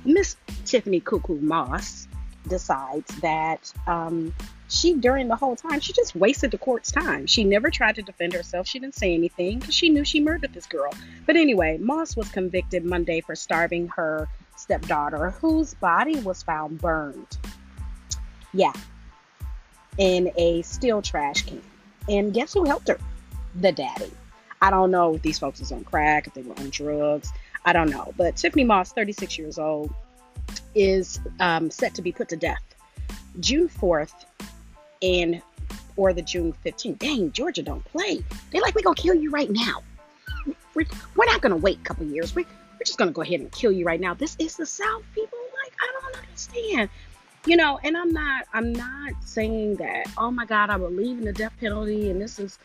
[0.05, 2.09] Miss Tiffany Cuckoo Moss
[2.49, 4.35] decides that um,
[4.75, 7.27] she, during the whole time, she just wasted the court's time.
[7.27, 8.67] She never tried to defend herself.
[8.67, 10.93] She didn't say anything because she knew she murdered this girl.
[11.27, 17.39] But anyway, Moss was convicted Monday for starving her stepdaughter, whose body was found burned.
[18.53, 18.73] Yeah,
[19.99, 21.63] in a steel trash can.
[22.09, 22.99] And guess who helped her?
[23.61, 24.11] The daddy.
[24.61, 27.33] I don't know if these folks was on crack, if they were on drugs.
[27.65, 28.13] I don't know.
[28.17, 29.93] But Tiffany Moss, 36 years old,
[30.75, 32.63] is um, set to be put to death
[33.41, 34.25] June 4th
[35.05, 35.43] and
[35.97, 36.99] or the June 15th.
[36.99, 38.25] Dang, Georgia don't play.
[38.51, 39.83] They're like, we're to kill you right now.
[40.75, 42.35] We're, we're not to wait a couple years.
[42.35, 44.15] We, we're just gonna go ahead and kill you right now.
[44.15, 45.39] This is the South, people.
[45.63, 46.91] Like, I don't understand.
[47.47, 51.25] You know, and I'm not I'm not saying that, oh my God, I believe in
[51.25, 52.59] the death penalty and this is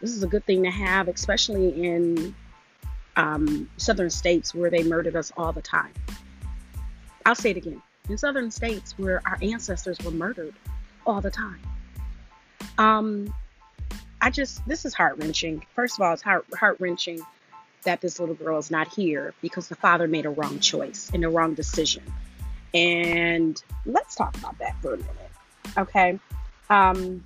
[0.00, 2.34] this is a good thing to have, especially in
[3.16, 5.92] um, southern states where they murdered us all the time.
[7.24, 7.80] I'll say it again.
[8.08, 10.52] In southern states where our ancestors were murdered
[11.06, 11.60] all the time.
[12.78, 13.32] Um,
[14.20, 15.64] I just this is heart wrenching.
[15.74, 17.20] First of all, it's heart wrenching
[17.84, 21.24] that this little girl is not here because the father made a wrong choice and
[21.24, 22.02] a wrong decision.
[22.72, 25.30] And let's talk about that for a minute.
[25.76, 26.18] Okay.
[26.70, 27.22] Um,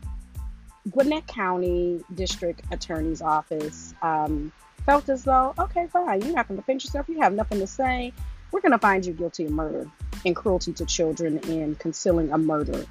[0.90, 4.52] Gwinnett County District Attorney's Office um,
[4.84, 7.08] felt as though, okay, fine, you're not going to defend yourself.
[7.08, 8.12] You have nothing to say.
[8.50, 9.90] We're going to find you guilty of murder
[10.24, 12.86] and cruelty to children and concealing a murder.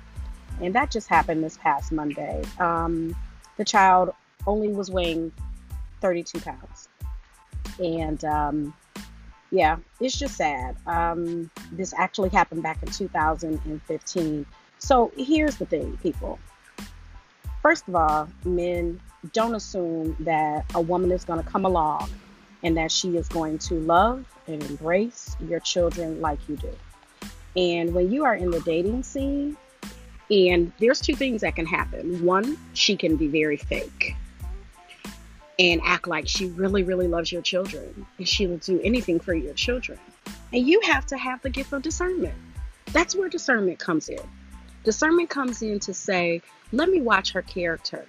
[0.61, 2.43] And that just happened this past Monday.
[2.59, 3.15] Um,
[3.57, 4.13] the child
[4.45, 5.31] only was weighing
[6.01, 6.89] 32 pounds.
[7.79, 8.73] And um,
[9.51, 10.75] yeah, it's just sad.
[10.85, 14.45] Um, this actually happened back in 2015.
[14.79, 16.39] So here's the thing, people.
[17.61, 18.99] First of all, men
[19.33, 22.09] don't assume that a woman is going to come along
[22.63, 26.71] and that she is going to love and embrace your children like you do.
[27.55, 29.57] And when you are in the dating scene,
[30.29, 32.23] and there's two things that can happen.
[32.23, 34.15] One, she can be very fake
[35.59, 39.33] and act like she really, really loves your children and she will do anything for
[39.33, 39.97] your children.
[40.53, 42.35] And you have to have the gift of discernment.
[42.87, 44.21] That's where discernment comes in.
[44.83, 48.05] Discernment comes in to say, let me watch her character.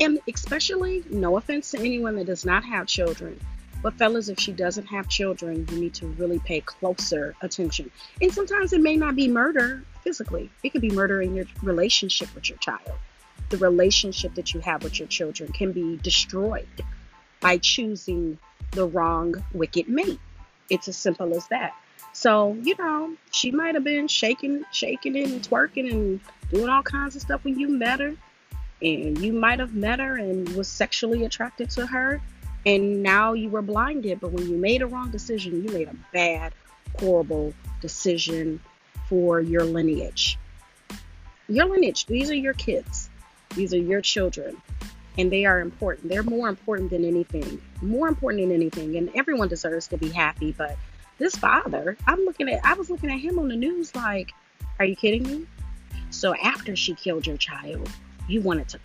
[0.00, 3.38] And especially, no offense to anyone that does not have children,
[3.84, 7.90] but fellas, if she doesn't have children, you need to really pay closer attention.
[8.22, 12.34] And sometimes it may not be murder physically, it could be murder in your relationship
[12.34, 12.92] with your child.
[13.50, 16.66] The relationship that you have with your children can be destroyed
[17.40, 18.38] by choosing
[18.70, 20.18] the wrong wicked mate.
[20.70, 21.74] It's as simple as that.
[22.14, 26.20] So, you know, she might have been shaking, shaking and twerking and
[26.50, 28.14] doing all kinds of stuff when you met her.
[28.80, 32.22] And you might have met her and was sexually attracted to her.
[32.66, 34.20] And now you were blinded.
[34.20, 36.52] But when you made a wrong decision, you made a bad,
[36.98, 38.60] horrible decision
[39.08, 40.38] for your lineage.
[41.48, 43.10] Your lineage, these are your kids,
[43.54, 44.56] these are your children
[45.18, 46.08] and they are important.
[46.08, 48.96] They're more important than anything, more important than anything.
[48.96, 50.52] And everyone deserves to be happy.
[50.52, 50.76] But
[51.18, 54.32] this father, I'm looking at, I was looking at him on the news like,
[54.78, 55.46] are you kidding me?
[56.10, 57.88] So after she killed your child,
[58.28, 58.80] you wanted to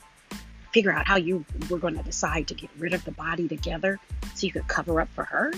[0.71, 3.99] figure out how you were going to decide to get rid of the body together
[4.36, 5.51] so you could cover up for her.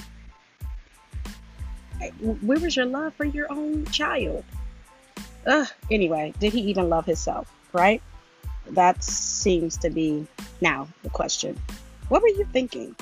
[2.19, 4.43] Where was your love for your own child?
[5.45, 8.02] Ugh, anyway, did he even love himself, right?
[8.71, 10.26] That seems to be
[10.62, 11.60] now the question.
[12.10, 12.95] What were you thinking?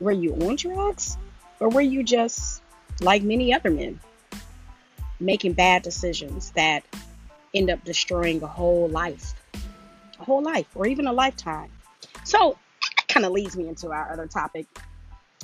[0.00, 1.16] Were you on drugs?
[1.60, 2.62] Or were you just
[3.00, 4.00] like many other men,
[5.20, 6.84] making bad decisions that
[7.54, 9.34] end up destroying a whole life?
[10.22, 11.70] A whole life, or even a lifetime.
[12.24, 12.56] So
[12.96, 14.66] that kind of leads me into our other topic.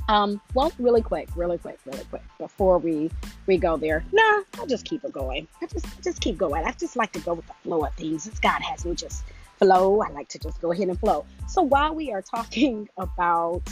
[0.08, 3.10] Um, well, really quick, really quick, really quick, before we
[3.46, 4.04] we go there.
[4.12, 5.48] Nah, I'll just keep it going.
[5.60, 6.64] I just just keep going.
[6.64, 8.26] I just like to go with the flow of things.
[8.40, 9.24] God has me just
[9.58, 11.24] flow, I like to just go ahead and flow.
[11.48, 13.62] So while we are talking about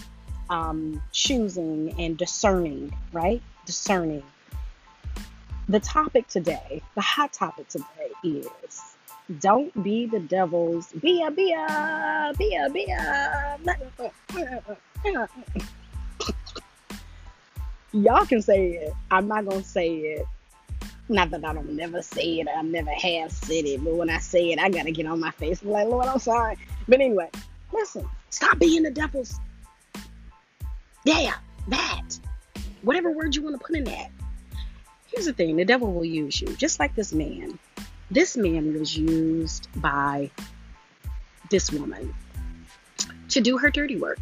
[0.50, 3.42] um, choosing and discerning, right?
[3.64, 4.22] Discerning.
[5.68, 8.95] The topic today, the hot topic today is
[9.40, 13.58] don't be the devil's be a be a be a be a
[17.92, 18.92] Y'all can say it.
[19.10, 20.26] I'm not gonna say it.
[21.08, 22.48] Not that I don't never say it.
[22.54, 25.30] I never have said it, but when I say it, I gotta get on my
[25.32, 26.56] face and like, Lord, I'm sorry.
[26.86, 27.30] But anyway,
[27.72, 28.06] listen.
[28.30, 29.38] Stop being the devil's.
[31.04, 31.34] Yeah,
[31.68, 32.18] that.
[32.82, 34.10] Whatever word you want to put in that.
[35.06, 37.58] Here's the thing: the devil will use you, just like this man.
[38.10, 40.30] This man was used by
[41.50, 42.14] this woman
[43.28, 44.18] to do her dirty work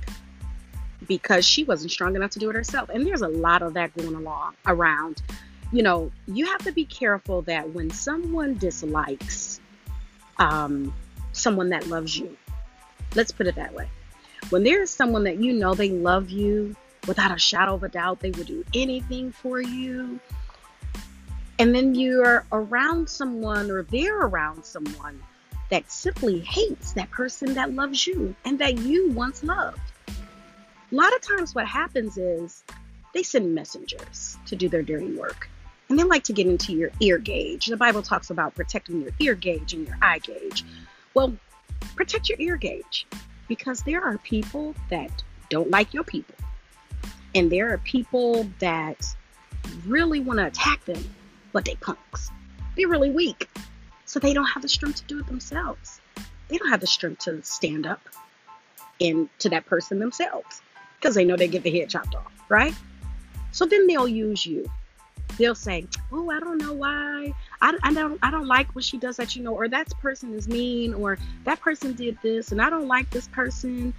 [1.07, 2.88] because she wasn't strong enough to do it herself.
[2.88, 5.23] And there's a lot of that going along around.
[5.73, 9.61] You know, you have to be careful that when someone dislikes
[10.38, 10.94] um,
[11.33, 12.37] someone that loves you,
[13.14, 13.88] let's put it that way.
[14.51, 17.88] When there is someone that you know they love you without a shadow of a
[17.88, 20.20] doubt, they will do anything for you.
[21.64, 25.18] And then you're around someone or they're around someone
[25.70, 29.81] that simply hates that person that loves you and that you once loved
[30.94, 32.62] a lot of times what happens is
[33.14, 35.48] they send messengers to do their dirty work.
[35.88, 37.66] And they like to get into your ear gauge.
[37.66, 40.64] The Bible talks about protecting your ear gauge and your eye gauge.
[41.12, 41.35] Well,
[41.96, 43.09] protect your ear gauge
[43.48, 45.11] because there are people that
[45.50, 46.37] don't like your people.
[47.35, 49.05] And there are people that
[49.88, 51.03] really want to attack them,
[51.55, 52.31] but they punks.
[52.77, 53.49] They're really weak.
[54.05, 56.01] So they don't have the strength to do it themselves.
[56.49, 58.03] They don't have the strength to stand up
[59.01, 60.61] and to that person themselves
[61.01, 62.75] because they know they get the head chopped off, right?
[63.53, 64.71] So then they'll use you.
[65.38, 67.33] They'll say, "Oh, I don't know why.
[67.62, 70.35] I, I don't I don't like what she does that you know, or that person
[70.35, 73.95] is mean, or that person did this, and I don't like this person."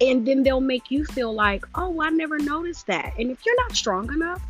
[0.00, 3.56] And then they'll make you feel like, "Oh, I never noticed that." And if you're
[3.56, 4.42] not strong enough,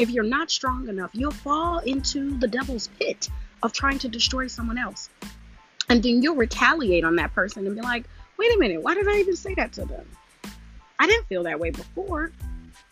[0.00, 3.28] if you're not strong enough, you'll fall into the devil's pit
[3.62, 5.10] of trying to destroy someone else.
[5.90, 8.04] And then you'll retaliate on that person and be like,
[8.38, 10.06] wait a minute, why did I even say that to them?
[10.98, 12.32] I didn't feel that way before,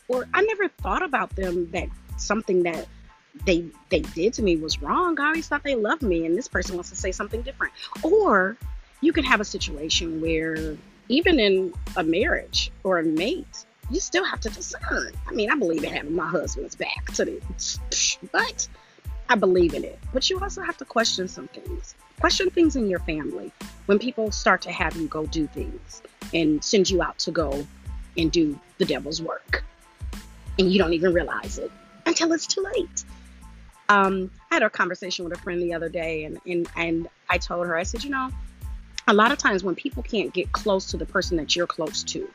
[0.06, 1.88] or I never thought about them that
[2.18, 2.86] something that
[3.46, 5.18] they they did to me was wrong.
[5.18, 7.72] I always thought they loved me, and this person wants to say something different.
[8.02, 8.56] Or
[9.00, 10.76] you could have a situation where
[11.08, 15.12] even in a marriage or a mate, you still have to discern.
[15.26, 18.68] I mean, I believe in having my husband's back to the, but
[19.28, 19.98] I believe in it.
[20.12, 21.94] But you also have to question some things.
[22.20, 23.52] Question things in your family
[23.86, 26.02] when people start to have you go do things
[26.34, 27.66] and send you out to go
[28.16, 29.64] and do the devil's work.
[30.58, 31.70] And you don't even realize it
[32.06, 33.04] until it's too late.
[33.88, 37.38] Um, I had a conversation with a friend the other day, and, and, and I
[37.38, 38.30] told her, I said, you know,
[39.06, 42.02] a lot of times when people can't get close to the person that you're close
[42.04, 42.28] to,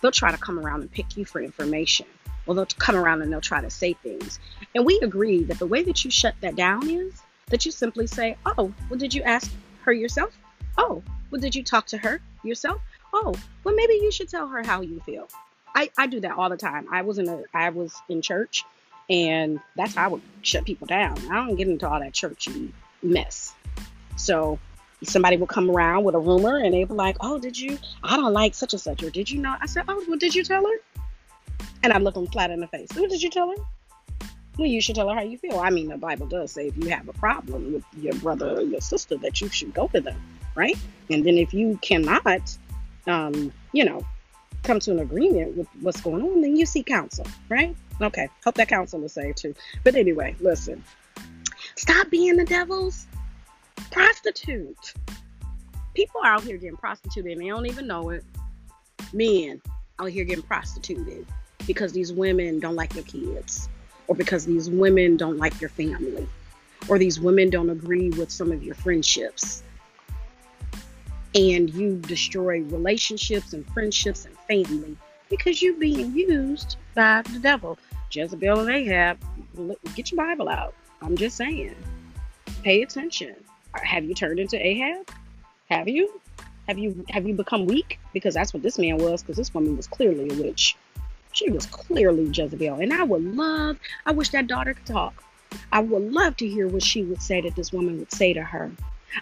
[0.00, 2.06] they'll try to come around and pick you for information.
[2.46, 4.38] Well, they'll come around and they'll try to say things.
[4.74, 8.06] And we agree that the way that you shut that down is that you simply
[8.06, 9.50] say, Oh, well, did you ask
[9.82, 10.36] her yourself?
[10.78, 12.80] Oh, well, did you talk to her yourself?
[13.12, 13.34] Oh,
[13.64, 15.28] well, maybe you should tell her how you feel.
[15.74, 16.86] I, I do that all the time.
[16.90, 18.64] I was in a I was in church
[19.08, 21.18] and that's how I would shut people down.
[21.30, 22.72] I don't get into all that churchy
[23.02, 23.54] mess.
[24.16, 24.58] So
[25.02, 28.16] somebody will come around with a rumor and they'll be like, Oh, did you I
[28.16, 29.56] don't like such and such or did you know?
[29.60, 31.66] I said, Oh, well, did you tell her?
[31.82, 32.90] And I look them flat in the face.
[32.92, 33.56] Who did you tell her?
[34.58, 35.58] Well, you should tell her how you feel.
[35.58, 38.60] I mean, the Bible does say if you have a problem with your brother or
[38.60, 40.20] your sister, that you should go to them,
[40.54, 40.76] right?
[41.08, 42.58] And then if you cannot,
[43.06, 44.04] um, you know,
[44.62, 47.74] come to an agreement with what's going on, then you seek counsel, right?
[48.02, 49.54] Okay, hope that counsel is saved too.
[49.84, 50.84] But anyway, listen,
[51.76, 53.06] stop being the devil's
[53.90, 54.94] prostitute.
[55.94, 58.24] People are out here getting prostituted and they don't even know it.
[59.12, 59.60] Men
[59.98, 61.26] out here getting prostituted
[61.66, 63.68] because these women don't like their kids
[64.10, 66.26] or because these women don't like your family,
[66.88, 69.62] or these women don't agree with some of your friendships.
[71.32, 74.96] And you destroy relationships and friendships and family
[75.28, 77.78] because you're being used by the devil.
[78.10, 79.18] Jezebel and Ahab,
[79.94, 80.74] get your Bible out.
[81.00, 81.76] I'm just saying.
[82.64, 83.36] Pay attention.
[83.74, 85.08] Have you turned into Ahab?
[85.68, 86.20] Have you?
[86.68, 87.98] Have you have you become weak?
[88.12, 90.76] Because that's what this man was, because this woman was clearly a witch.
[91.32, 92.80] She was clearly Jezebel.
[92.80, 95.22] And I would love, I wish that daughter could talk.
[95.72, 98.42] I would love to hear what she would say that this woman would say to
[98.42, 98.70] her.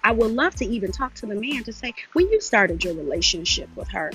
[0.05, 2.95] I would love to even talk to the man to say, when you started your
[2.95, 4.13] relationship with her,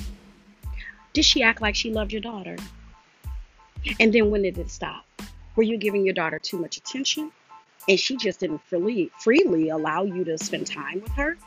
[1.14, 2.58] did she act like she loved your daughter?
[4.00, 5.06] And then when did it stop?
[5.56, 7.32] Were you giving your daughter too much attention?
[7.88, 11.38] And she just didn't freely freely allow you to spend time with her?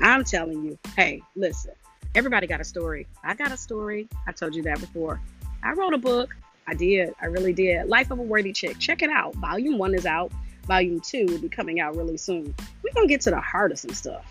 [0.00, 1.72] I'm telling you, hey, listen,
[2.14, 3.06] everybody got a story.
[3.24, 4.08] I got a story.
[4.26, 5.20] I told you that before.
[5.62, 6.36] I wrote a book.
[6.66, 7.14] I did.
[7.20, 7.88] I really did.
[7.88, 8.78] Life of a Worthy Chick.
[8.78, 9.34] Check it out.
[9.36, 10.32] Volume one is out.
[10.66, 12.54] Volume two will be coming out really soon.
[12.82, 14.24] We're to get to the heart of some stuff.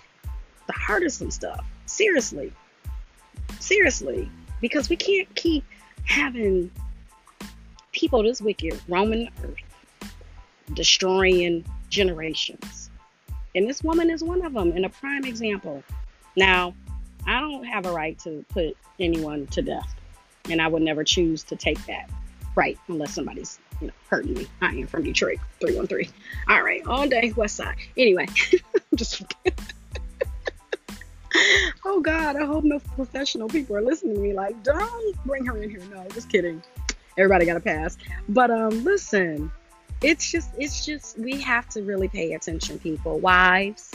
[0.67, 1.65] The heart of some stuff.
[1.86, 2.51] Seriously.
[3.59, 4.29] Seriously.
[4.61, 5.63] Because we can't keep
[6.05, 6.71] having
[7.91, 9.55] people this wicked roaming the earth,
[10.74, 12.89] destroying generations.
[13.55, 15.84] And this woman is one of them and a prime example.
[16.36, 16.76] Now,
[17.26, 19.95] I don't have a right to put anyone to death
[20.49, 22.09] and I would never choose to take that
[22.55, 24.47] right unless somebody's you know hurting me.
[24.61, 26.11] I am from Detroit, 313.
[26.47, 27.76] All right, all day West Side.
[27.97, 28.28] Anyway,
[28.95, 29.24] just
[31.86, 34.34] oh God, I hope no professional people are listening to me.
[34.34, 35.82] Like, don't bring her in here.
[35.91, 36.61] No, just kidding.
[37.18, 37.97] Everybody got a pass.
[38.30, 39.51] But um, listen,
[40.05, 43.19] it's just it's just we have to really pay attention, people.
[43.19, 43.91] Wives,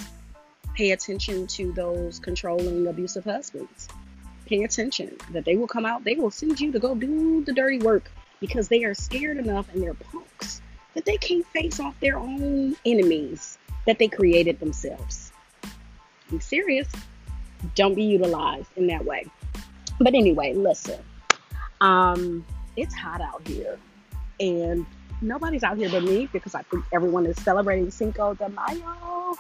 [0.75, 3.89] pay attention to those controlling, abusive husbands
[4.51, 7.53] pay attention that they will come out, they will send you to go do the
[7.53, 10.61] dirty work because they are scared enough and they're punks
[10.95, 15.31] that they can't face off their own enemies that they created themselves.
[16.31, 16.89] I'm serious.
[17.77, 19.25] Don't be utilized in that way.
[20.01, 20.99] But anyway, listen.
[21.81, 22.45] Um,
[22.77, 23.79] it's hot out here.
[24.41, 24.85] And
[25.21, 29.35] nobody's out here but me because I think everyone is celebrating Cinco de Mayo.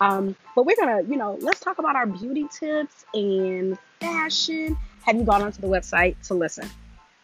[0.00, 4.76] Um, but we're gonna, you know, let's talk about our beauty tips and fashion.
[5.02, 6.68] Have you gone onto the website to listen?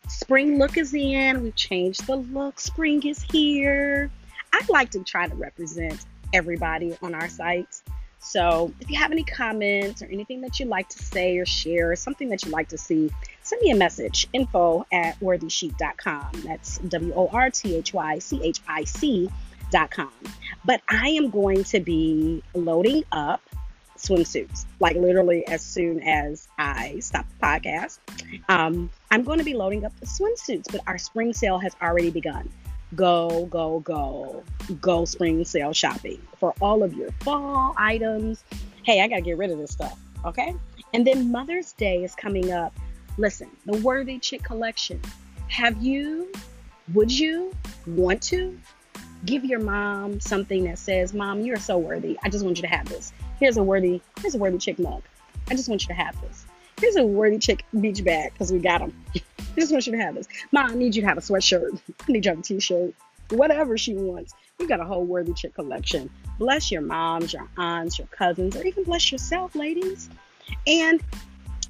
[0.08, 1.42] Spring look is in.
[1.42, 2.60] We've changed the look.
[2.60, 4.10] Spring is here.
[4.52, 7.82] I like to try to represent everybody on our sites.
[8.20, 11.92] So if you have any comments or anything that you'd like to say or share,
[11.92, 13.10] or something that you'd like to see,
[13.48, 16.42] send me a message info at worthychic.com.
[16.44, 20.12] That's W O R T H Y C H I C.com.
[20.64, 23.40] But I am going to be loading up
[23.96, 27.98] swimsuits, like literally as soon as I stop the podcast.
[28.48, 32.10] Um, I'm going to be loading up the swimsuits, but our spring sale has already
[32.10, 32.50] begun.
[32.94, 34.44] Go, go, go,
[34.80, 38.44] go spring sale shopping for all of your fall items.
[38.84, 40.54] Hey, I got to get rid of this stuff, okay?
[40.94, 42.74] And then Mother's Day is coming up.
[43.18, 45.00] Listen, the Worthy Chick collection.
[45.48, 46.32] Have you,
[46.94, 47.52] would you
[47.84, 48.56] want to
[49.24, 52.16] give your mom something that says, Mom, you're so worthy.
[52.22, 53.12] I just want you to have this.
[53.40, 55.02] Here's a worthy, here's a worthy chick mug.
[55.50, 56.46] I just want you to have this.
[56.80, 58.94] Here's a worthy chick beach bag because we got them.
[59.16, 60.28] I just want you to have this.
[60.52, 61.80] Mom, I need you to have a sweatshirt.
[62.08, 62.94] I need you to have a t-shirt.
[63.30, 64.32] Whatever she wants.
[64.60, 66.08] We got a whole worthy chick collection.
[66.38, 70.08] Bless your moms, your aunts, your cousins, or even bless yourself, ladies.
[70.68, 71.02] And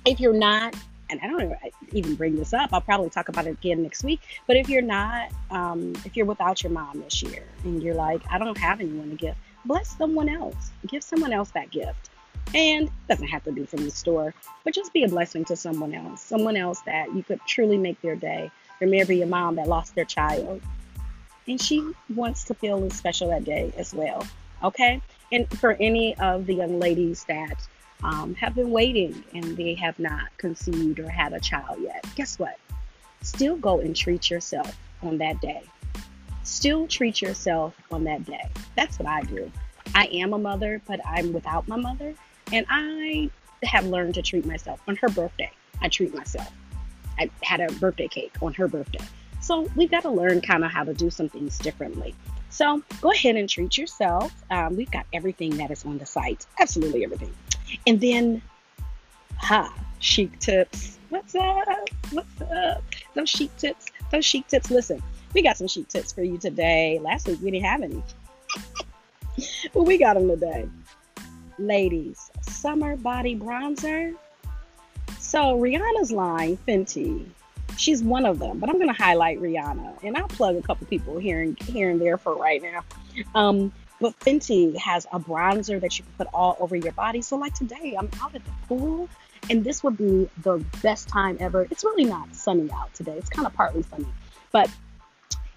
[0.04, 0.76] if you're not
[1.10, 1.54] and I don't
[1.92, 2.70] even bring this up.
[2.72, 4.20] I'll probably talk about it again next week.
[4.46, 8.22] But if you're not, um, if you're without your mom this year and you're like,
[8.30, 9.34] I don't have anyone to give,
[9.64, 10.70] bless someone else.
[10.86, 12.10] Give someone else that gift.
[12.54, 14.32] And it doesn't have to be from the store,
[14.64, 18.00] but just be a blessing to someone else, someone else that you could truly make
[18.00, 18.50] their day,
[18.80, 20.62] There may be a mom that lost their child
[21.48, 24.26] and she wants to feel special that day as well.
[24.62, 25.00] Okay?
[25.32, 27.66] And for any of the young ladies that
[28.02, 32.38] um, have been waiting and they have not conceived or had a child yet, guess
[32.38, 32.56] what?
[33.22, 35.62] Still go and treat yourself on that day.
[36.44, 38.48] Still treat yourself on that day.
[38.76, 39.50] That's what I do.
[39.94, 42.14] I am a mother, but I'm without my mother.
[42.52, 43.30] And I
[43.64, 45.50] have learned to treat myself on her birthday.
[45.80, 46.50] I treat myself.
[47.18, 49.04] I had a birthday cake on her birthday.
[49.40, 52.14] So we've got to learn kind of how to do some things differently.
[52.50, 54.32] So go ahead and treat yourself.
[54.50, 57.34] Um, we've got everything that is on the site, absolutely everything.
[57.86, 58.42] And then,
[59.36, 60.98] ha, chic tips.
[61.08, 61.88] What's up?
[62.12, 62.82] What's up?
[63.14, 63.86] Those chic tips.
[64.10, 64.70] Those chic tips.
[64.70, 65.02] Listen,
[65.34, 66.98] we got some chic tips for you today.
[67.02, 68.02] Last week we didn't have any.
[69.74, 70.68] but we got them today.
[71.58, 74.14] Ladies, summer body bronzer.
[75.18, 77.26] So Rihanna's line, Fenty,
[77.76, 78.58] she's one of them.
[78.58, 82.00] But I'm to highlight Rihanna, and I'll plug a couple people here and here and
[82.00, 82.84] there for right now.
[83.34, 87.22] Um, but Fenty has a bronzer that you can put all over your body.
[87.22, 89.08] So like today, I'm out at the pool,
[89.50, 91.66] and this would be the best time ever.
[91.70, 93.16] It's really not sunny out today.
[93.16, 94.06] It's kind of partly sunny,
[94.52, 94.70] but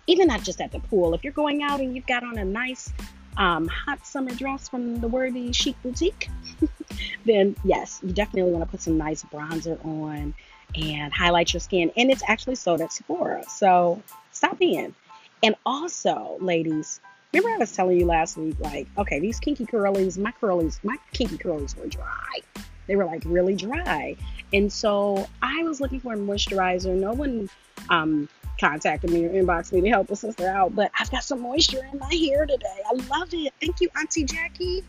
[0.07, 1.13] even not just at the pool.
[1.13, 2.91] If you're going out and you've got on a nice
[3.37, 6.29] um, hot summer dress from the Worthy Chic Boutique,
[7.25, 10.33] then yes, you definitely want to put some nice bronzer on
[10.75, 11.91] and highlight your skin.
[11.95, 13.43] And it's actually sold at Sephora.
[13.47, 14.95] So stop in.
[15.43, 16.99] And also, ladies,
[17.33, 20.97] remember I was telling you last week, like, okay, these kinky curlies, my curlies, my
[21.13, 22.39] kinky curlies were dry.
[22.87, 24.17] They were like really dry.
[24.53, 26.93] And so I was looking for a moisturizer.
[26.93, 27.49] No one
[27.89, 28.27] um,
[28.59, 31.83] contacted me or inboxed me to help a sister out, but I've got some moisture
[31.91, 32.81] in my hair today.
[32.85, 33.53] I love it.
[33.61, 34.83] Thank you, Auntie Jackie.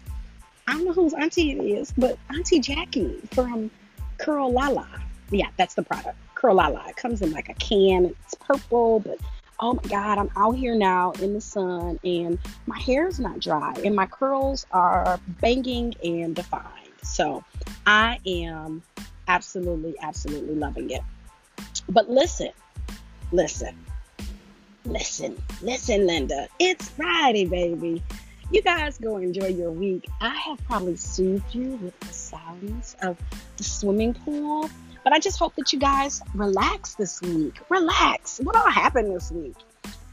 [0.67, 3.71] I don't know whose auntie it is, but Auntie Jackie from
[4.19, 4.87] Curl La La.
[5.31, 6.17] Yeah, that's the product.
[6.35, 6.87] Curl La La.
[6.87, 8.07] It comes in like a can.
[8.25, 9.19] It's purple, but
[9.63, 12.37] oh my God, I'm out here now in the sun and
[12.67, 16.67] my hair is not dry and my curls are banging and defined.
[17.03, 17.45] So
[17.87, 18.83] I am
[19.29, 21.03] absolutely, absolutely loving it.
[21.89, 22.51] But listen,
[23.31, 23.77] listen,
[24.85, 26.49] listen, listen, Linda.
[26.59, 28.03] It's Friday, baby.
[28.51, 30.09] You guys go enjoy your week.
[30.21, 33.17] I have probably soothed you with the sounds of
[33.57, 34.69] the swimming pool,
[35.05, 37.59] but I just hope that you guys relax this week.
[37.69, 38.41] Relax.
[38.43, 39.57] What all happened this week?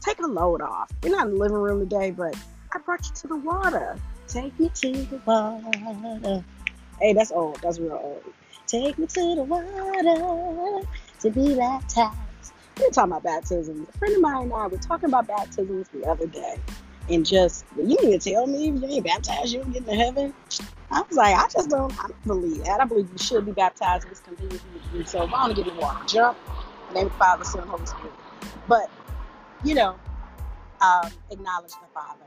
[0.00, 0.90] Take a load off.
[1.02, 2.36] We're not in the living room today, but
[2.72, 3.96] I brought you to the water.
[4.26, 6.44] Take me to the water.
[7.00, 7.60] Hey, that's old.
[7.62, 8.34] That's real old.
[8.66, 10.86] Take me to the water
[11.20, 12.52] to be baptized.
[12.78, 13.88] We are talking about baptisms.
[13.88, 16.56] A friend of mine and I were talking about baptisms the other day
[17.10, 19.94] and just you need to tell me if you ain't baptized, you don't get into
[19.94, 20.34] heaven.
[20.90, 22.80] I was like, I just don't, I don't believe that.
[22.80, 24.60] I believe you should be baptized with you to
[24.92, 25.20] do so.
[25.20, 26.36] I want to get the water, jump,
[26.92, 28.12] name the Father, Son, Holy Spirit.
[28.66, 28.90] But,
[29.64, 29.96] you know,
[30.80, 32.24] um, acknowledge the Father,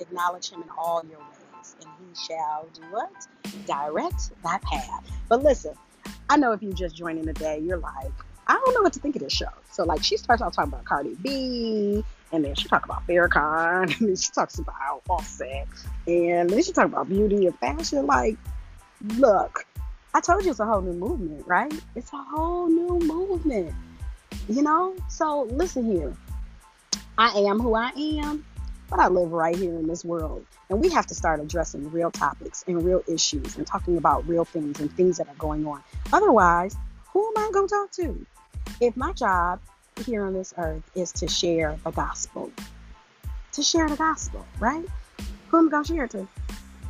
[0.00, 3.10] acknowledge Him in all your ways, and He shall do what?
[3.66, 5.08] Direct thy path.
[5.28, 5.74] But listen,
[6.28, 8.12] I know if you're just joining today, you're like,
[8.48, 9.50] I don't know what to think of this show.
[9.70, 13.98] So like she starts out talking about Cardi B, and then she talks about Farrakhan,
[13.98, 15.66] and then she talks about Offset,
[16.06, 18.06] and then she talks about beauty and fashion.
[18.06, 18.36] Like,
[19.16, 19.66] look,
[20.14, 21.72] I told you it's a whole new movement, right?
[21.94, 23.72] It's a whole new movement,
[24.48, 24.94] you know.
[25.08, 26.16] So listen here,
[27.18, 28.44] I am who I am,
[28.88, 32.10] but I live right here in this world, and we have to start addressing real
[32.10, 35.82] topics and real issues and talking about real things and things that are going on.
[36.12, 36.76] Otherwise,
[37.12, 38.26] who am I going to talk to?
[38.80, 39.60] if my job
[40.00, 42.50] here on this earth is to share the gospel,
[43.52, 44.84] to share the gospel, right?
[45.48, 46.28] Who am I gonna share it to?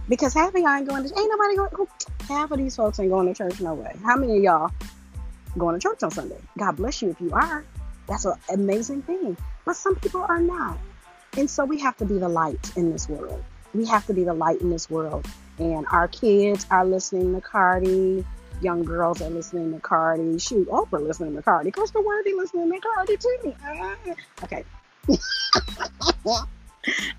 [0.09, 1.89] Because half of y'all ain't going to, ain't nobody going.
[2.29, 3.95] Half of these folks ain't going to church no way.
[4.03, 4.71] How many of y'all
[5.57, 6.39] going to church on Sunday?
[6.59, 7.65] God bless you if you are.
[8.09, 9.37] That's an amazing thing.
[9.65, 10.79] But some people are not,
[11.37, 13.43] and so we have to be the light in this world.
[13.73, 15.27] We have to be the light in this world.
[15.59, 18.25] And our kids are listening to Cardi
[18.63, 20.39] young girls are listening to Cardi.
[20.39, 21.71] Shoot, Oprah listening to Cardi.
[21.71, 23.55] Crystal Worthy listening to Cardi too.
[23.65, 23.97] Ah.
[24.45, 24.65] okay.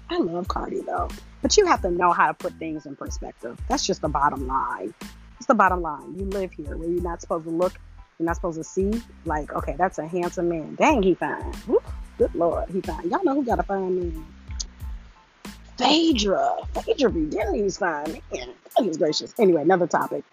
[0.10, 1.10] I love Cardi though.
[1.42, 3.60] But you have to know how to put things in perspective.
[3.68, 4.94] That's just the bottom line.
[5.38, 6.14] It's the bottom line.
[6.18, 7.74] You live here where you're not supposed to look,
[8.20, 9.02] you're not supposed to see.
[9.26, 10.76] Like, okay, that's a handsome man.
[10.76, 11.52] Dang, he fine.
[12.18, 13.10] Good lord, he fine.
[13.10, 14.26] Y'all know who got a fine man.
[15.78, 16.58] Phaedra.
[16.74, 17.30] Phaedra B.
[17.72, 18.22] Fine.
[18.32, 19.34] Man, goodness gracious.
[19.39, 20.24] Anyway, another topic.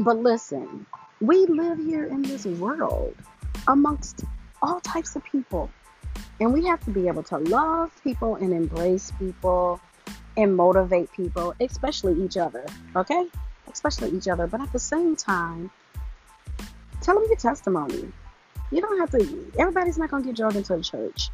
[0.00, 0.86] But listen,
[1.20, 3.16] we live here in this world
[3.66, 4.24] amongst
[4.62, 5.70] all types of people.
[6.40, 9.80] And we have to be able to love people and embrace people
[10.36, 12.64] and motivate people, especially each other.
[12.94, 13.26] Okay?
[13.72, 14.46] Especially each other.
[14.46, 15.70] But at the same time,
[17.00, 18.12] tell them your testimony.
[18.70, 21.30] You don't have to, everybody's not going to get drugged into a church.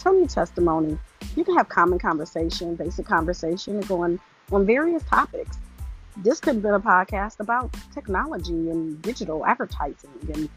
[0.00, 0.96] Tell me your testimony.
[1.36, 4.18] You can have common conversation, basic conversation, and go on,
[4.50, 5.58] on various topics.
[6.18, 10.10] This could have been a podcast about technology and digital advertising.
[10.34, 10.48] And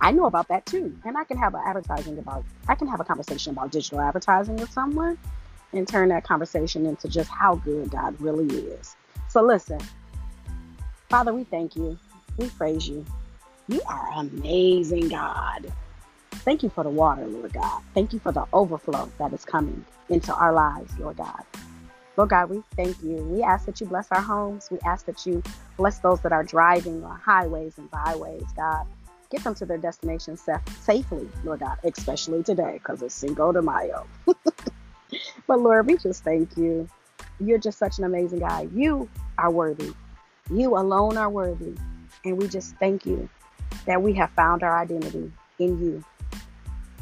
[0.00, 0.96] I know about that too.
[1.04, 4.56] And I can have an advertising about, I can have a conversation about digital advertising
[4.56, 5.18] with someone
[5.74, 8.96] and turn that conversation into just how good God really is.
[9.28, 9.80] So listen,
[11.10, 11.98] Father, we thank you.
[12.38, 13.04] We praise you.
[13.68, 15.70] You are amazing, God.
[16.30, 17.82] Thank you for the water, Lord God.
[17.92, 21.44] Thank you for the overflow that is coming into our lives, Lord God.
[22.20, 23.16] Lord God, we thank you.
[23.16, 24.68] We ask that you bless our homes.
[24.70, 25.42] We ask that you
[25.78, 28.86] bless those that are driving on highways and byways, God.
[29.30, 34.06] Get them to their destination safely, Lord God, especially today because it's Cinco de Mayo.
[35.46, 36.86] but Lord, we just thank you.
[37.42, 38.68] You're just such an amazing guy.
[38.74, 39.08] You
[39.38, 39.94] are worthy.
[40.52, 41.72] You alone are worthy.
[42.26, 43.30] And we just thank you
[43.86, 46.04] that we have found our identity in you.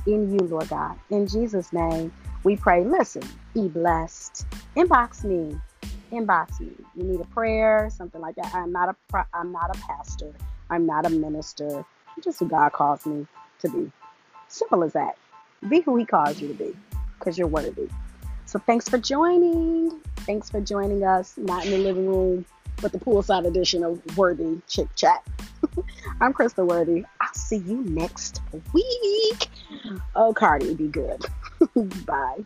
[0.07, 0.97] In you, Lord God.
[1.11, 2.13] In Jesus' name,
[2.45, 2.85] we pray.
[2.85, 3.23] Listen,
[3.55, 4.47] be blessed.
[4.77, 5.59] Inbox me.
[6.13, 6.71] Inbox me.
[6.97, 8.55] You need a prayer, something like that.
[8.55, 10.33] I'm not a I'm not a pastor.
[10.71, 11.85] I'm not a minister.
[12.17, 13.27] I'm just who God calls me
[13.61, 13.91] to be.
[14.49, 15.17] Simple as that.
[15.69, 16.77] Be who He calls you to be,
[17.19, 17.89] because you're worthy.
[18.47, 20.01] So thanks for joining.
[20.19, 21.37] Thanks for joining us.
[21.37, 22.45] Not in the living room,
[22.81, 25.23] but the poolside edition of Worthy Chit Chat.
[26.21, 27.05] I'm Crystal Worthy.
[27.21, 28.41] I'll see you next
[28.73, 29.49] week.
[30.15, 31.25] Oh, Cardi, be good.
[32.07, 32.45] Bye.